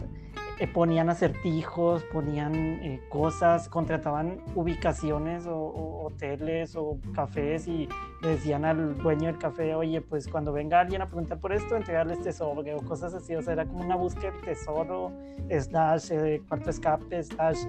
eh, 0.64 0.68
ponían 0.68 1.10
acertijos, 1.10 2.06
ponían 2.06 2.56
eh, 2.56 3.02
cosas, 3.10 3.68
contrataban 3.68 4.40
ubicaciones 4.56 5.46
o, 5.46 6.06
hoteles 6.06 6.78
o 6.78 7.00
cafés 7.14 7.68
y 7.68 7.90
decían 8.22 8.64
al 8.64 8.98
dueño 8.98 9.28
del 9.28 9.38
café, 9.38 9.76
oye, 9.76 10.00
pues 10.00 10.30
cuando 10.30 10.54
venga 10.54 10.80
alguien 10.80 11.02
a 11.02 11.08
preguntar 11.08 11.40
por 11.40 11.52
esto, 11.52 11.76
entregarles 11.76 12.34
sobre 12.34 12.74
o 12.76 12.78
cosas 12.78 13.14
así. 13.14 13.36
O 13.36 13.42
sea, 13.42 13.54
era 13.54 13.66
como 13.66 13.84
una 13.84 13.98
búsqueda 13.98 14.32
de 14.32 14.40
tesoro, 14.40 15.12
slash 15.50 16.12
eh, 16.12 16.42
cuarto 16.48 16.70
escape, 16.70 17.22
slash 17.22 17.66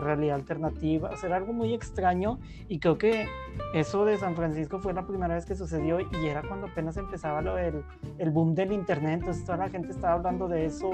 realidad 0.00 0.36
alternativa. 0.36 1.10
O 1.10 1.16
sea, 1.16 1.28
era 1.28 1.38
algo 1.38 1.52
muy 1.52 1.74
extraño 1.74 2.38
y 2.68 2.78
creo 2.78 2.98
que 2.98 3.26
eso 3.74 4.04
de 4.04 4.16
San 4.16 4.36
Francisco 4.36 4.78
fue 4.78 4.92
la 4.92 5.06
primera 5.06 5.34
vez 5.34 5.44
que 5.44 5.56
sucedió 5.56 5.98
y 6.00 6.26
era 6.26 6.42
cuando 6.42 6.68
apenas 6.68 6.96
empezaba 6.96 7.42
lo 7.42 7.56
del 7.56 7.82
el 8.18 8.30
boom 8.30 8.54
del 8.54 8.72
internet. 8.72 9.20
Entonces 9.20 9.44
toda 9.44 9.58
la 9.58 9.68
gente 9.68 9.90
estaba 9.90 10.14
hablando 10.14 10.46
de 10.46 10.66
eso. 10.66 10.90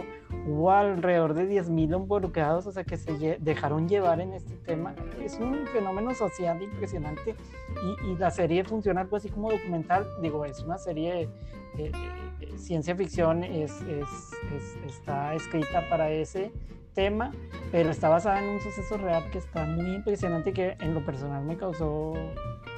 Hubo 0.47 0.71
alrededor 0.71 1.34
de 1.35 1.49
10.000 1.49 1.97
involucrados, 1.97 2.67
o 2.67 2.73
sea, 2.73 2.85
que 2.85 2.97
se 2.97 3.39
dejaron 3.41 3.89
llevar 3.89 4.21
en 4.21 4.33
este 4.33 4.55
tema. 4.57 4.95
Es 5.23 5.39
un 5.39 5.67
fenómeno 5.67 6.15
social 6.15 6.63
impresionante 6.63 7.35
y, 8.05 8.15
la 8.17 8.31
serie 8.31 8.65
funciona 8.65 9.03
algo 9.03 9.17
así 9.17 9.29
como 9.29 9.51
documental. 9.51 10.07
Digo, 10.23 10.45
es 10.45 10.61
una 10.61 10.79
serie 10.79 11.23
eh, 11.23 11.29
eh, 11.79 11.93
eh, 12.41 12.59
ciencia 12.59 12.95
ficción, 12.95 13.43
es, 13.43 13.73
está 14.87 15.35
escrita 15.35 15.89
para 15.89 16.11
ese 16.11 16.53
tema, 16.95 17.33
pero 17.73 17.91
está 17.91 18.09
basada 18.09 18.41
en 18.41 18.49
un 18.51 18.61
suceso 18.61 18.97
real 18.97 19.29
que 19.33 19.39
está 19.39 19.65
muy 19.65 19.97
impresionante 19.97 20.51
y 20.51 20.53
que 20.53 20.77
en 20.81 20.95
lo 20.95 21.05
personal 21.05 21.45
me 21.45 21.57
causó 21.57 22.15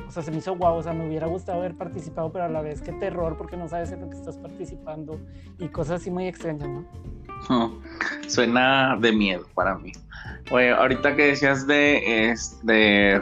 o 0.06 0.10
sea, 0.10 0.22
se 0.22 0.30
me 0.30 0.38
hizo 0.38 0.56
guau, 0.56 0.76
o 0.76 0.82
sea, 0.82 0.92
me 0.92 1.06
hubiera 1.06 1.26
gustado 1.26 1.58
haber 1.58 1.74
participado, 1.74 2.30
pero 2.30 2.44
a 2.44 2.48
la 2.48 2.62
vez 2.62 2.80
qué 2.80 2.92
terror 2.92 3.36
porque 3.36 3.56
no 3.56 3.68
sabes 3.68 3.90
en 3.92 4.02
lo 4.02 4.10
que 4.10 4.16
estás 4.16 4.36
participando 4.36 5.18
y 5.58 5.68
cosas 5.68 6.00
así 6.00 6.10
muy 6.10 6.28
extrañas, 6.28 6.68
¿no? 6.68 6.84
Suena 8.28 8.96
de 9.00 9.12
miedo 9.12 9.46
para 9.54 9.76
mí. 9.76 9.92
Oye, 10.50 10.70
ahorita 10.70 11.16
que 11.16 11.28
decías 11.28 11.66
de, 11.66 12.30
este, 12.30 13.20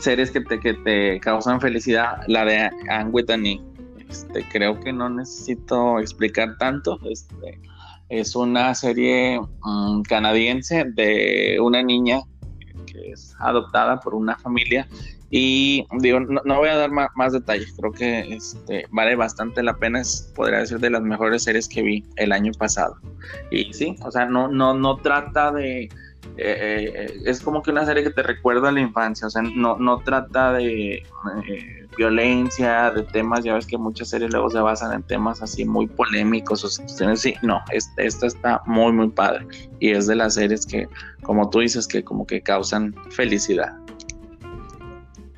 series 0.00 0.30
que 0.30 0.40
te, 0.42 0.60
que 0.60 0.74
te 0.74 1.18
causan 1.20 1.60
felicidad, 1.60 2.22
la 2.26 2.44
de 2.44 2.70
Anne 2.90 3.10
Whitney, 3.10 3.62
este, 4.08 4.44
creo 4.50 4.78
que 4.80 4.92
no 4.92 5.08
necesito 5.08 5.98
explicar 5.98 6.58
tanto. 6.58 6.98
Este, 7.10 7.60
es 8.10 8.36
una 8.36 8.74
serie 8.74 9.40
mm, 9.62 10.02
canadiense 10.02 10.84
de 10.84 11.58
una 11.62 11.82
niña 11.82 12.20
que 12.86 13.12
es 13.12 13.34
adoptada 13.38 14.00
por 14.00 14.14
una 14.14 14.36
familia 14.36 14.86
y 15.32 15.86
digo, 16.00 16.18
no, 16.18 16.56
voy 16.56 16.68
a 16.68 16.76
dar 16.76 16.90
más, 16.90 17.32
detalles, 17.32 17.72
creo 17.78 17.92
que 17.92 18.34
este, 18.34 18.86
vale 18.90 19.14
bastante 19.14 19.62
la 19.62 19.76
pena, 19.76 20.00
es, 20.00 20.32
podría 20.34 20.58
decir, 20.58 20.80
de 20.80 20.90
las 20.90 21.02
mejores 21.02 21.44
series 21.44 21.68
que 21.68 21.82
vi 21.82 22.04
el 22.16 22.32
año 22.32 22.50
pasado. 22.58 22.96
Y 23.52 23.72
sí, 23.72 23.94
o 24.02 24.10
sea, 24.10 24.26
no, 24.26 24.48
no, 24.48 24.74
no 24.74 24.96
trata 24.96 25.52
de... 25.52 25.88
Eh, 26.36 26.92
eh, 26.94 27.22
es 27.26 27.40
como 27.40 27.62
que 27.62 27.70
una 27.70 27.86
serie 27.86 28.02
que 28.02 28.10
te 28.10 28.22
recuerda 28.22 28.68
a 28.68 28.72
la 28.72 28.80
infancia, 28.80 29.26
o 29.26 29.30
sea, 29.30 29.42
no, 29.42 29.76
no 29.76 29.98
trata 29.98 30.52
de 30.52 31.02
eh, 31.46 31.86
violencia, 31.96 32.90
de 32.90 33.02
temas, 33.04 33.44
ya 33.44 33.54
ves 33.54 33.66
que 33.66 33.78
muchas 33.78 34.08
series 34.08 34.32
luego 34.32 34.50
se 34.50 34.58
basan 34.58 34.92
en 34.94 35.02
temas 35.02 35.42
así 35.42 35.64
muy 35.64 35.86
polémicos 35.86 36.64
o 36.64 36.68
situaciones 36.68 37.20
así, 37.20 37.34
no, 37.42 37.60
esta 37.72 38.26
está 38.26 38.62
muy, 38.66 38.92
muy 38.92 39.08
padre 39.08 39.46
y 39.80 39.90
es 39.90 40.06
de 40.06 40.16
las 40.16 40.34
series 40.34 40.66
que, 40.66 40.88
como 41.22 41.48
tú 41.50 41.60
dices, 41.60 41.86
que 41.86 42.04
como 42.04 42.26
que 42.26 42.40
causan 42.40 42.94
felicidad. 43.10 43.79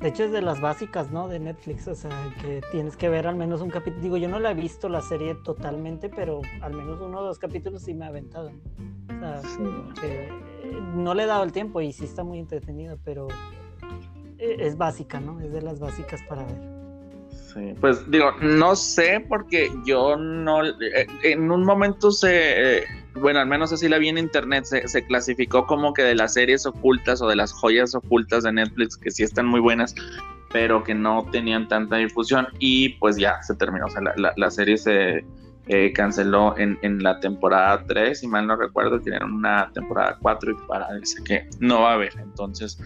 De 0.03 0.09
hecho, 0.09 0.25
es 0.25 0.33
de 0.33 0.41
las 0.41 0.59
básicas, 0.59 1.11
¿no? 1.11 1.29
De 1.29 1.39
Netflix, 1.39 1.87
o 1.87 1.95
sea, 1.95 2.11
que 2.41 2.61
tienes 2.73 2.97
que 2.97 3.07
ver 3.07 3.25
al 3.25 3.37
menos 3.37 3.61
un 3.61 3.69
capítulo. 3.69 4.03
Digo, 4.03 4.17
yo 4.17 4.27
no 4.27 4.37
la 4.37 4.51
he 4.51 4.53
visto 4.53 4.89
la 4.89 5.01
serie 5.01 5.33
totalmente, 5.33 6.09
pero 6.09 6.41
al 6.59 6.73
menos 6.73 6.99
uno 6.99 7.19
o 7.19 7.23
dos 7.23 7.39
capítulos 7.39 7.83
sí 7.83 7.93
me 7.93 8.03
ha 8.03 8.09
aventado. 8.09 8.51
O 9.05 9.17
sea, 9.17 9.41
eh, 10.03 10.29
no 10.93 11.13
le 11.13 11.23
he 11.23 11.25
dado 11.25 11.45
el 11.45 11.53
tiempo 11.53 11.79
y 11.79 11.93
sí 11.93 12.03
está 12.03 12.21
muy 12.25 12.39
entretenido, 12.39 12.97
pero 13.05 13.29
eh, 14.39 14.57
es 14.59 14.77
básica, 14.77 15.21
¿no? 15.21 15.39
Es 15.39 15.53
de 15.53 15.61
las 15.61 15.79
básicas 15.79 16.21
para 16.27 16.43
ver. 16.43 16.59
Sí, 17.53 17.73
pues 17.79 18.11
digo, 18.11 18.33
no 18.41 18.75
sé 18.75 19.25
porque 19.29 19.71
yo 19.85 20.17
no, 20.17 20.65
eh, 20.65 21.07
en 21.23 21.49
un 21.49 21.63
momento 21.63 22.11
se 22.11 22.83
bueno, 23.15 23.39
al 23.39 23.47
menos 23.47 23.71
así 23.71 23.87
la 23.87 23.97
vi 23.97 24.09
en 24.09 24.17
internet, 24.17 24.65
se, 24.65 25.05
clasificó 25.05 25.65
como 25.67 25.93
que 25.93 26.03
de 26.03 26.15
las 26.15 26.33
series 26.33 26.65
ocultas 26.65 27.21
o 27.21 27.27
de 27.27 27.35
las 27.35 27.51
joyas 27.51 27.93
ocultas 27.95 28.43
de 28.43 28.53
Netflix, 28.53 28.97
que 28.97 29.11
sí 29.11 29.23
están 29.23 29.45
muy 29.45 29.59
buenas, 29.59 29.93
pero 30.51 30.83
que 30.83 30.95
no 30.95 31.25
tenían 31.31 31.67
tanta 31.67 31.97
difusión 31.97 32.47
y 32.59 32.89
pues 32.89 33.17
ya 33.17 33.41
se 33.43 33.55
terminó, 33.55 33.85
o 33.85 33.89
sea, 33.89 34.01
la, 34.15 34.51
serie 34.51 34.77
se 34.77 35.25
eh, 35.67 35.93
canceló 35.93 36.55
en, 36.57 37.03
la 37.03 37.19
temporada 37.19 37.83
3, 37.87 38.19
si 38.19 38.27
mal 38.27 38.47
no 38.47 38.55
recuerdo, 38.55 38.99
tienen 38.99 39.23
una 39.23 39.71
temporada 39.73 40.17
4 40.21 40.51
y 40.51 40.55
parece 40.67 41.23
que 41.23 41.49
no 41.59 41.81
va 41.81 41.91
a 41.91 41.93
haber, 41.95 42.13
entonces 42.19 42.79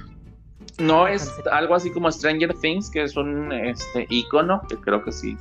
no 0.78 1.08
es 1.08 1.34
algo 1.52 1.74
así 1.74 1.90
como 1.92 2.12
Stranger 2.12 2.54
Things, 2.54 2.90
que 2.90 3.04
es 3.04 3.16
un 3.16 3.52
este, 3.52 4.06
icono, 4.10 4.62
que 4.70 4.76
creo 4.76 5.04
que 5.04 5.12
sí 5.12 5.38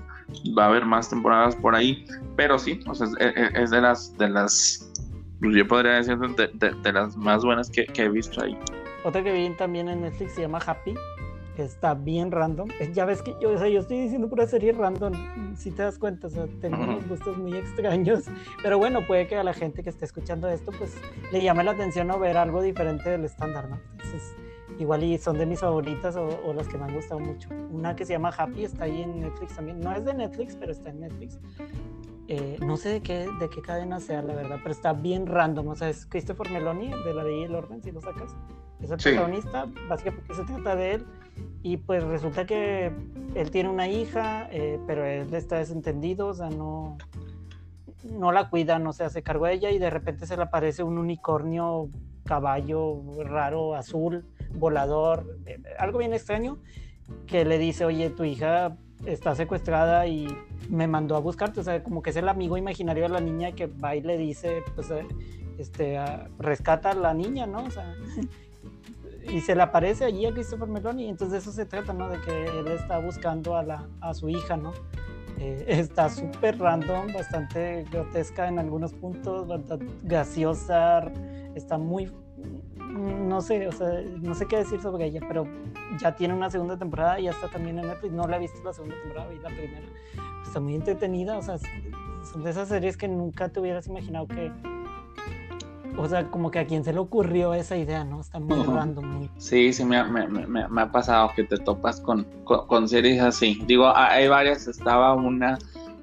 va 0.57 0.65
a 0.65 0.69
haber 0.69 0.85
más 0.85 1.09
temporadas 1.09 1.57
por 1.57 1.75
ahí, 1.75 2.05
pero 2.37 2.59
sí, 2.59 2.81
o 2.87 2.95
sea, 2.95 3.07
es, 3.19 3.71
de 3.71 3.81
las, 3.81 4.17
de 4.19 4.29
las, 4.29 4.93
yo 5.41 5.67
podría 5.67 5.95
decir, 5.95 6.19
de, 6.19 6.93
las 6.93 7.17
más 7.17 7.45
buenas 7.45 7.71
que, 7.71 7.87
he 7.97 8.09
visto 8.09 8.43
ahí. 8.43 8.59
Otra 9.05 9.23
que 9.23 9.33
vi 9.33 9.49
también 9.51 9.89
en 9.89 10.03
Netflix 10.03 10.33
se 10.33 10.43
llama 10.43 10.59
Happy, 10.65 10.95
que 11.55 11.63
está 11.63 11.95
bien 11.95 12.31
random. 12.31 12.69
Ya 12.93 13.05
ves 13.05 13.23
que 13.23 13.35
yo, 13.41 13.53
o 13.53 13.59
sea, 13.59 13.69
yo 13.69 13.81
estoy 13.81 14.01
diciendo 14.03 14.29
pura 14.29 14.47
serie 14.47 14.73
random, 14.73 15.15
si 15.57 15.71
te 15.71 15.83
das 15.83 15.99
cuenta, 15.99 16.27
o 16.27 16.31
sea, 16.31 16.47
tengo 16.61 16.83
unos 16.83 17.09
gustos 17.09 17.37
muy 17.39 17.57
extraños, 17.57 18.25
pero 18.63 18.79
bueno, 18.79 19.07
puede 19.07 19.27
que 19.27 19.37
a 19.37 19.45
la 19.45 19.55
gente 19.55 19.83
que 19.83 19.91
esté 19.91 20.05
escuchando 20.05 20.49
esto, 20.49 20.73
pues 20.77 20.97
le 21.33 21.43
llame 21.43 21.65
la 21.65 21.71
atención 21.73 22.11
o 22.11 22.19
ver 22.19 22.37
algo 22.37 22.61
diferente 22.63 23.11
del 23.11 23.25
estándar, 23.25 23.69
¿no? 23.69 23.79
Entonces, 23.93 24.35
igual 24.79 25.03
y 25.03 25.19
son 25.19 25.39
de 25.39 25.47
mis 25.47 25.61
favoritas 25.61 26.17
o, 26.17 26.53
las 26.53 26.69
que 26.69 26.79
me 26.79 26.85
han 26.85 26.95
gustado 26.95 27.21
mucho. 27.21 27.49
Una 27.71 27.97
que 27.97 28.05
se 28.05 28.13
llama 28.13 28.31
Happy 28.37 28.65
está 28.65 28.85
ahí 28.85 29.03
en 29.03 29.21
Netflix 29.21 29.57
también. 29.57 29.81
No 29.81 29.93
es 29.93 30.05
de 30.05 30.15
Netflix, 30.15 30.57
pero 30.57 30.73
está 30.73 30.91
en 30.91 31.01
Netflix. 31.01 31.39
Eh, 32.29 32.59
no 32.61 32.77
sé 32.77 32.89
de 32.89 33.01
qué, 33.03 33.29
de 33.39 33.49
qué 33.49 33.63
cadena 33.63 34.01
sea, 34.01 34.21
la 34.21 34.35
verdad, 34.35 34.59
pero 34.63 34.73
está 34.73 34.93
bien 34.93 35.27
random. 35.27 35.69
O 35.69 35.75
sea, 35.75 35.89
es 35.89 36.07
Christopher 36.07 36.51
Meloni, 36.51 36.91
de 37.05 37.15
la 37.15 37.25
de 37.25 37.45
el 37.45 37.55
Orden, 37.55 37.83
si 37.83 37.93
lo 37.93 38.01
sacas. 38.01 38.35
Es 38.81 38.91
el 38.91 38.99
protagonista, 38.99 39.67
básicamente 39.89 40.35
se 40.35 40.45
trata 40.45 40.77
de 40.77 40.95
él. 40.95 41.07
Y 41.63 41.79
pues 41.79 42.03
resulta 42.05 42.47
que 42.47 42.93
él 43.35 43.51
tiene 43.51 43.69
una 43.69 43.89
hija, 43.89 44.49
eh, 44.51 44.79
pero 44.87 45.05
él 45.05 45.33
está 45.35 45.59
desentendido, 45.59 46.29
o 46.29 46.35
sea, 46.35 46.51
no, 46.51 46.97
no 48.05 48.33
la 48.33 48.51
cuida, 48.51 48.79
no 48.79 48.93
se 48.93 49.05
hace 49.05 49.23
cargo 49.23 49.47
de 49.47 49.55
ella 49.55 49.71
y 49.71 49.79
de 49.79 49.91
repente 49.91 50.27
se 50.27 50.37
le 50.37 50.45
aparece 50.45 50.83
un 50.83 50.99
unicornio 50.99 51.91
caballo 52.25 53.03
raro, 53.25 53.75
azul, 53.75 54.25
volador, 54.57 55.39
eh, 55.47 55.61
algo 55.79 55.99
bien 55.99 56.13
extraño, 56.13 56.59
que 57.27 57.45
le 57.45 57.59
dice, 57.59 57.85
oye, 57.85 58.11
tu 58.11 58.25
hija 58.25 58.77
está 59.05 59.35
secuestrada 59.35 60.07
y 60.07 60.27
me 60.69 60.87
mandó 60.87 61.17
a 61.17 61.21
buscarte, 61.21 61.61
o 61.61 61.63
sea, 61.63 61.83
como 61.83 62.03
que 62.03 62.11
es 62.11 62.17
el 62.17 62.29
amigo 62.29 62.57
imaginario 62.57 63.05
de 63.05 63.09
la 63.11 63.21
niña 63.21 63.53
que 63.53 63.67
va 63.67 63.95
y 63.95 64.01
le 64.01 64.17
dice, 64.17 64.63
pues, 64.75 64.91
eh, 64.91 65.07
este, 65.59 65.99
rescata 66.39 66.91
a 66.91 66.95
la 66.95 67.15
niña, 67.15 67.47
¿no? 67.47 67.65
O 67.65 67.71
sea, 67.71 67.95
y 69.33 69.41
se 69.41 69.55
le 69.55 69.63
aparece 69.63 70.05
allí 70.05 70.27
a 70.27 70.33
Christopher 70.33 70.69
Meloni, 70.69 71.07
y 71.07 71.09
entonces 71.09 71.43
eso 71.43 71.53
se 71.53 71.67
trata, 71.67 71.93
¿no? 71.93 72.09
De 72.09 72.21
que 72.21 72.47
él 72.47 72.69
está 72.69 72.99
buscando 72.99 73.57
a, 73.57 73.63
la, 73.63 73.89
a 74.01 74.15
su 74.15 74.29
hija, 74.29 74.57
¿no? 74.57 74.73
Eh, 75.39 75.65
está 75.69 76.09
súper 76.09 76.59
random, 76.59 77.13
bastante 77.13 77.85
grotesca 77.91 78.49
en 78.49 78.59
algunos 78.59 78.93
puntos, 78.95 79.47
bastante 79.47 79.87
gaseosa, 80.03 81.13
está 81.55 81.79
muy 81.79 82.11
no 82.87 83.41
sé, 83.41 83.67
o 83.69 83.73
sea, 83.73 84.01
no 84.21 84.35
sé 84.35 84.47
qué 84.47 84.59
decir 84.59 84.81
sobre 84.81 85.07
ella, 85.07 85.21
pero 85.27 85.47
ya 86.01 86.15
tiene 86.15 86.35
una 86.35 86.51
segunda 86.51 86.77
temporada 86.77 87.19
y 87.21 87.25
ya 87.25 87.31
está 87.31 87.49
también 87.49 87.79
en 87.79 87.87
Netflix. 87.87 88.13
No 88.13 88.27
la 88.27 88.37
he 88.37 88.41
visto 88.41 88.63
la 88.65 88.73
segunda 88.73 88.97
temporada, 89.01 89.29
vi 89.29 89.39
la 89.39 89.49
primera. 89.49 89.87
Está 90.45 90.61
muy 90.61 90.75
entretenida, 90.75 91.39
o 91.39 91.43
sea, 91.43 91.59
son 92.31 92.43
de 92.43 92.51
esas 92.51 92.69
series 92.69 92.97
que 92.97 93.09
nunca 93.09 93.49
te 93.49 93.61
hubieras 93.61 93.87
imaginado 93.87 94.27
que. 94.27 94.51
O 95.99 96.07
sea, 96.09 96.31
como 96.31 96.51
que 96.51 96.59
a 96.59 96.67
quien 96.67 96.85
se 96.85 96.93
le 96.93 96.99
ocurrió 96.99 97.55
esa 97.55 97.77
idea, 97.77 98.05
¿no? 98.05 98.21
Está 98.21 98.39
muy 98.39 98.63
random. 98.63 99.29
Sí, 99.39 99.73
sí, 99.73 99.83
me, 99.83 100.05
me, 100.05 100.29
me, 100.29 100.69
me, 100.69 100.83
ha 100.83 100.93
pasado 100.93 101.33
que 101.35 101.45
te 101.45 101.57
topas 101.57 102.03
con, 102.03 102.27
con, 102.45 102.67
con 102.67 102.87
series 102.87 103.23
así. 103.23 103.63
Digo, 103.67 103.91
hay 103.97 104.29
varias, 104.29 104.69
estaba 104.69 105.15
una 105.15 105.59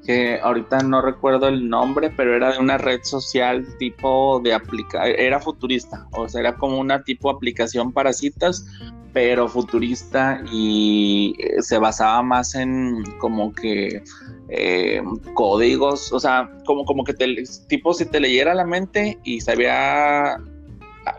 que 0.05 0.39
ahorita 0.41 0.79
no 0.79 1.01
recuerdo 1.01 1.47
el 1.47 1.69
nombre, 1.69 2.09
pero 2.09 2.35
era 2.35 2.51
de 2.53 2.59
una 2.59 2.77
red 2.77 3.01
social 3.03 3.65
tipo 3.77 4.41
de 4.43 4.53
aplica 4.53 5.07
era 5.07 5.39
futurista, 5.39 6.07
o 6.11 6.27
sea, 6.27 6.41
era 6.41 6.55
como 6.55 6.79
una 6.79 7.03
tipo 7.03 7.29
aplicación 7.29 7.91
para 7.91 8.11
citas, 8.11 8.65
pero 9.13 9.47
futurista 9.47 10.43
y 10.51 11.35
eh, 11.39 11.61
se 11.61 11.77
basaba 11.77 12.21
más 12.23 12.55
en 12.55 13.03
como 13.19 13.53
que 13.53 14.03
eh, 14.49 15.01
códigos, 15.35 16.11
o 16.11 16.19
sea, 16.19 16.51
como, 16.65 16.83
como 16.83 17.03
que 17.03 17.13
te, 17.13 17.43
tipo 17.67 17.93
si 17.93 18.05
te 18.05 18.19
leyera 18.19 18.53
la 18.53 18.65
mente 18.65 19.17
y 19.23 19.39
sabía 19.39 20.37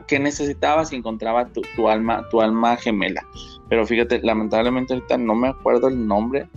qué 0.07 0.18
necesitabas 0.18 0.92
y 0.92 0.97
encontraba 0.97 1.47
tu, 1.47 1.62
tu 1.77 1.88
alma, 1.88 2.27
tu 2.31 2.40
alma 2.40 2.77
gemela. 2.77 3.27
Pero 3.68 3.87
fíjate, 3.87 4.20
lamentablemente 4.23 4.94
ahorita 4.94 5.16
no 5.16 5.35
me 5.35 5.49
acuerdo 5.49 5.88
el 5.88 6.07
nombre, 6.07 6.49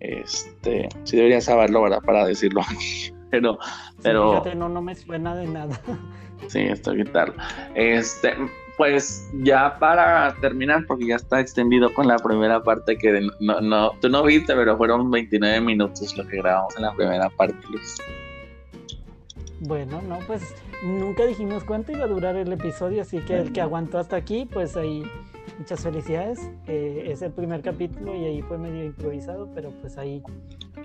este, 0.00 0.88
sí 1.04 1.16
debería 1.16 1.40
saberlo, 1.40 1.82
¿verdad? 1.82 2.00
Para 2.02 2.26
decirlo. 2.26 2.62
pero, 3.30 3.58
pero. 4.02 4.42
no, 4.54 4.68
no 4.68 4.82
me 4.82 4.94
suena 4.94 5.34
de 5.34 5.46
nada. 5.46 5.80
sí, 6.48 6.60
esto 6.60 6.94
quitarlo. 6.94 7.34
Este, 7.74 8.34
pues 8.76 9.28
ya 9.42 9.78
para 9.78 10.34
terminar, 10.40 10.84
porque 10.86 11.06
ya 11.06 11.16
está 11.16 11.40
extendido 11.40 11.92
con 11.94 12.06
la 12.06 12.18
primera 12.18 12.62
parte 12.62 12.96
que 12.98 13.26
no, 13.40 13.60
no, 13.60 13.92
tú 14.00 14.08
no 14.08 14.22
viste, 14.22 14.54
pero 14.54 14.76
fueron 14.76 15.10
29 15.10 15.60
minutos 15.60 16.16
lo 16.16 16.26
que 16.26 16.36
grabamos 16.36 16.76
en 16.76 16.82
la 16.82 16.94
primera 16.94 17.30
parte, 17.30 17.56
Luis. 17.70 17.96
Bueno, 19.60 20.02
no, 20.02 20.18
pues 20.26 20.54
nunca 20.82 21.24
dijimos 21.24 21.64
cuánto 21.64 21.92
iba 21.92 22.04
a 22.04 22.08
durar 22.08 22.36
el 22.36 22.52
episodio, 22.52 23.00
así 23.00 23.18
que 23.20 23.38
el 23.38 23.52
que 23.52 23.62
aguantó 23.62 23.98
hasta 23.98 24.16
aquí, 24.16 24.46
pues 24.52 24.76
ahí 24.76 25.02
muchas 25.58 25.82
felicidades. 25.82 26.50
Eh, 26.66 27.08
es 27.10 27.22
el 27.22 27.32
primer 27.32 27.62
capítulo 27.62 28.14
y 28.14 28.24
ahí 28.24 28.42
fue 28.42 28.58
medio 28.58 28.84
improvisado, 28.84 29.48
pero 29.54 29.70
pues 29.80 29.96
ahí 29.98 30.22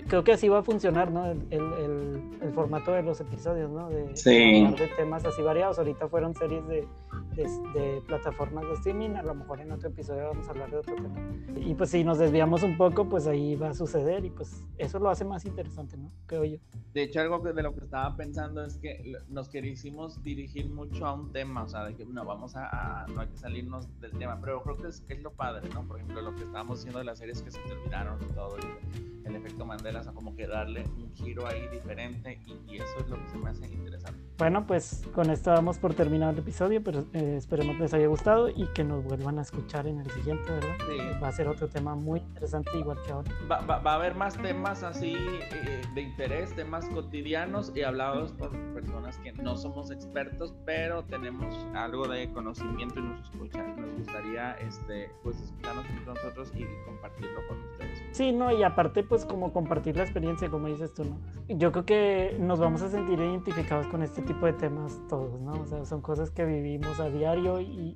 creo 0.07 0.23
que 0.23 0.33
así 0.33 0.49
va 0.49 0.59
a 0.59 0.63
funcionar, 0.63 1.11
¿no? 1.11 1.25
El, 1.25 1.41
el, 1.51 2.21
el, 2.41 2.53
formato 2.53 2.91
de 2.91 3.03
los 3.03 3.19
episodios, 3.21 3.69
¿no? 3.69 3.89
De, 3.89 4.15
sí. 4.15 4.65
de, 4.65 4.89
temas 4.97 5.25
así 5.25 5.41
variados. 5.41 5.77
Ahorita 5.79 6.07
fueron 6.07 6.35
series 6.35 6.65
de, 6.67 6.87
de, 7.35 8.01
plataformas 8.05 8.65
de 8.65 8.73
streaming, 8.73 9.11
a 9.11 9.23
lo 9.23 9.35
mejor 9.35 9.61
en 9.61 9.71
otro 9.71 9.89
episodio 9.89 10.27
vamos 10.27 10.47
a 10.47 10.51
hablar 10.51 10.71
de 10.71 10.77
otro 10.77 10.95
tema. 10.95 11.15
Y 11.55 11.73
pues 11.75 11.89
si 11.89 12.03
nos 12.03 12.17
desviamos 12.17 12.63
un 12.63 12.77
poco, 12.77 13.07
pues 13.07 13.27
ahí 13.27 13.55
va 13.55 13.69
a 13.69 13.73
suceder 13.73 14.25
y 14.25 14.29
pues 14.29 14.63
eso 14.77 14.99
lo 14.99 15.09
hace 15.09 15.25
más 15.25 15.45
interesante, 15.45 15.97
¿no? 15.97 16.11
Creo 16.25 16.43
yo. 16.45 16.57
De 16.93 17.03
hecho, 17.03 17.21
algo 17.21 17.39
de 17.39 17.63
lo 17.63 17.73
que 17.73 17.83
estaba 17.85 18.15
pensando 18.15 18.63
es 18.63 18.77
que 18.77 19.13
nos 19.29 19.49
quisimos 19.49 20.21
dirigir 20.23 20.69
mucho 20.69 21.05
a 21.05 21.13
un 21.13 21.31
tema, 21.31 21.63
o 21.63 21.69
sea, 21.69 21.85
de 21.85 21.95
que 21.95 22.05
no 22.05 22.25
vamos 22.25 22.55
a, 22.55 23.05
no 23.13 23.21
hay 23.21 23.27
que 23.27 23.37
salirnos 23.37 23.87
del 23.99 24.11
tema, 24.17 24.39
pero 24.41 24.61
creo 24.63 24.77
que 24.77 24.87
es, 24.87 25.01
que 25.01 25.13
es 25.13 25.21
lo 25.21 25.31
padre, 25.31 25.69
¿no? 25.73 25.87
Por 25.87 25.97
ejemplo, 25.97 26.21
lo 26.21 26.35
que 26.35 26.43
estábamos 26.43 26.79
haciendo 26.79 26.99
de 26.99 27.05
las 27.05 27.19
series 27.19 27.41
que 27.41 27.51
se 27.51 27.59
terminaron 27.59 28.19
y 28.21 28.33
todo. 28.33 28.57
Y, 28.57 29.21
el 29.23 29.35
efecto 29.35 29.65
Mandela, 29.65 29.99
o 30.01 30.03
sea, 30.03 30.13
como 30.13 30.35
que 30.35 30.47
darle 30.47 30.83
un 30.97 31.13
giro 31.13 31.45
ahí 31.47 31.67
diferente 31.67 32.39
y, 32.45 32.75
eso 32.75 32.99
es 32.99 33.09
lo 33.09 33.21
que 33.21 33.29
se 33.29 33.37
me 33.37 33.49
hace 33.49 33.65
interesante. 33.67 34.19
Bueno, 34.41 34.65
pues 34.65 35.03
con 35.13 35.29
esto 35.29 35.51
vamos 35.51 35.77
por 35.77 35.93
terminar 35.93 36.33
el 36.33 36.39
episodio, 36.39 36.81
pero 36.83 37.05
eh, 37.13 37.35
esperemos 37.37 37.75
que 37.75 37.83
les 37.83 37.93
haya 37.93 38.07
gustado 38.07 38.49
y 38.49 38.65
que 38.73 38.83
nos 38.83 39.03
vuelvan 39.03 39.37
a 39.37 39.43
escuchar 39.43 39.85
en 39.85 39.99
el 39.99 40.09
siguiente, 40.09 40.51
¿verdad? 40.51 40.77
Sí. 40.79 40.97
Va 41.21 41.27
a 41.27 41.31
ser 41.31 41.47
otro 41.47 41.67
tema 41.67 41.93
muy 41.93 42.21
interesante 42.21 42.71
igual 42.75 42.97
que 43.05 43.11
ahora. 43.11 43.31
Va, 43.51 43.59
va, 43.59 43.91
a 43.91 43.95
haber 43.97 44.15
más 44.15 44.35
temas 44.39 44.81
así 44.81 45.13
eh, 45.15 45.83
de 45.93 46.01
interés, 46.01 46.55
temas 46.55 46.89
cotidianos 46.89 47.71
y 47.75 47.83
hablados 47.83 48.31
por 48.31 48.49
personas 48.73 49.19
que 49.19 49.31
no 49.31 49.55
somos 49.55 49.91
expertos, 49.91 50.55
pero 50.65 51.03
tenemos 51.03 51.55
algo 51.75 52.07
de 52.07 52.27
conocimiento 52.31 52.97
y 52.97 53.03
nos 53.03 53.21
escuchan. 53.21 53.79
Nos 53.79 53.93
gustaría 53.93 54.53
este, 54.53 55.11
pues 55.21 55.39
escucharnos 55.39 55.85
entre 55.85 56.15
nosotros 56.15 56.51
y 56.55 56.65
compartirlo 56.87 57.47
con 57.47 57.59
ustedes. 57.59 58.01
Sí, 58.11 58.31
no, 58.31 58.51
y 58.51 58.63
aparte 58.63 59.03
pues 59.03 59.23
como 59.23 59.53
compartir 59.53 59.97
la 59.97 60.01
experiencia, 60.01 60.49
como 60.49 60.65
dices 60.65 60.95
tú, 60.95 61.05
¿no? 61.05 61.19
Yo 61.47 61.71
creo 61.71 61.85
que 61.85 62.37
nos 62.39 62.59
vamos 62.59 62.81
a 62.81 62.89
sentir 62.89 63.19
identificados 63.19 63.85
con 63.85 64.01
este 64.01 64.23
tipo 64.23 64.30
de 64.39 64.53
temas 64.53 64.99
todos, 65.07 65.39
¿no? 65.41 65.53
O 65.53 65.65
sea, 65.65 65.85
son 65.85 66.01
cosas 66.01 66.31
que 66.31 66.45
vivimos 66.45 66.99
a 66.99 67.09
diario 67.09 67.59
y, 67.59 67.95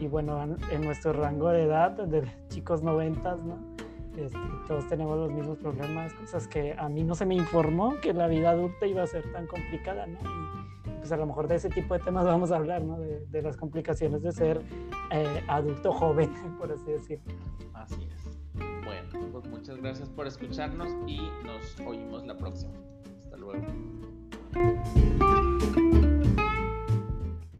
y, 0.00 0.06
bueno, 0.08 0.56
en 0.70 0.80
nuestro 0.82 1.12
rango 1.12 1.48
de 1.50 1.64
edad, 1.64 1.92
de 1.92 2.22
chicos 2.48 2.82
noventas, 2.82 3.42
¿no? 3.44 3.58
Este, 4.16 4.38
todos 4.66 4.86
tenemos 4.88 5.16
los 5.16 5.32
mismos 5.32 5.58
problemas, 5.58 6.12
cosas 6.14 6.46
que 6.48 6.74
a 6.76 6.88
mí 6.88 7.02
no 7.02 7.14
se 7.14 7.24
me 7.24 7.34
informó 7.34 7.98
que 8.00 8.12
la 8.12 8.26
vida 8.26 8.50
adulta 8.50 8.86
iba 8.86 9.02
a 9.02 9.06
ser 9.06 9.30
tan 9.32 9.46
complicada, 9.46 10.06
¿no? 10.06 10.18
Y 10.20 10.90
pues 10.98 11.12
a 11.12 11.16
lo 11.16 11.26
mejor 11.26 11.48
de 11.48 11.56
ese 11.56 11.70
tipo 11.70 11.94
de 11.94 12.00
temas 12.00 12.24
vamos 12.26 12.50
a 12.50 12.56
hablar, 12.56 12.82
¿no? 12.82 12.98
De, 12.98 13.24
de 13.26 13.42
las 13.42 13.56
complicaciones 13.56 14.22
de 14.22 14.32
ser 14.32 14.62
eh, 15.10 15.44
adulto 15.48 15.92
joven, 15.92 16.30
por 16.58 16.72
así 16.72 16.90
decirlo. 16.90 17.32
Así 17.74 18.06
es. 18.14 18.38
Bueno, 18.84 19.30
pues 19.32 19.46
muchas 19.48 19.76
gracias 19.76 20.08
por 20.10 20.26
escucharnos 20.26 20.88
y 21.06 21.20
nos 21.44 21.80
oímos 21.86 22.26
la 22.26 22.36
próxima. 22.36 22.72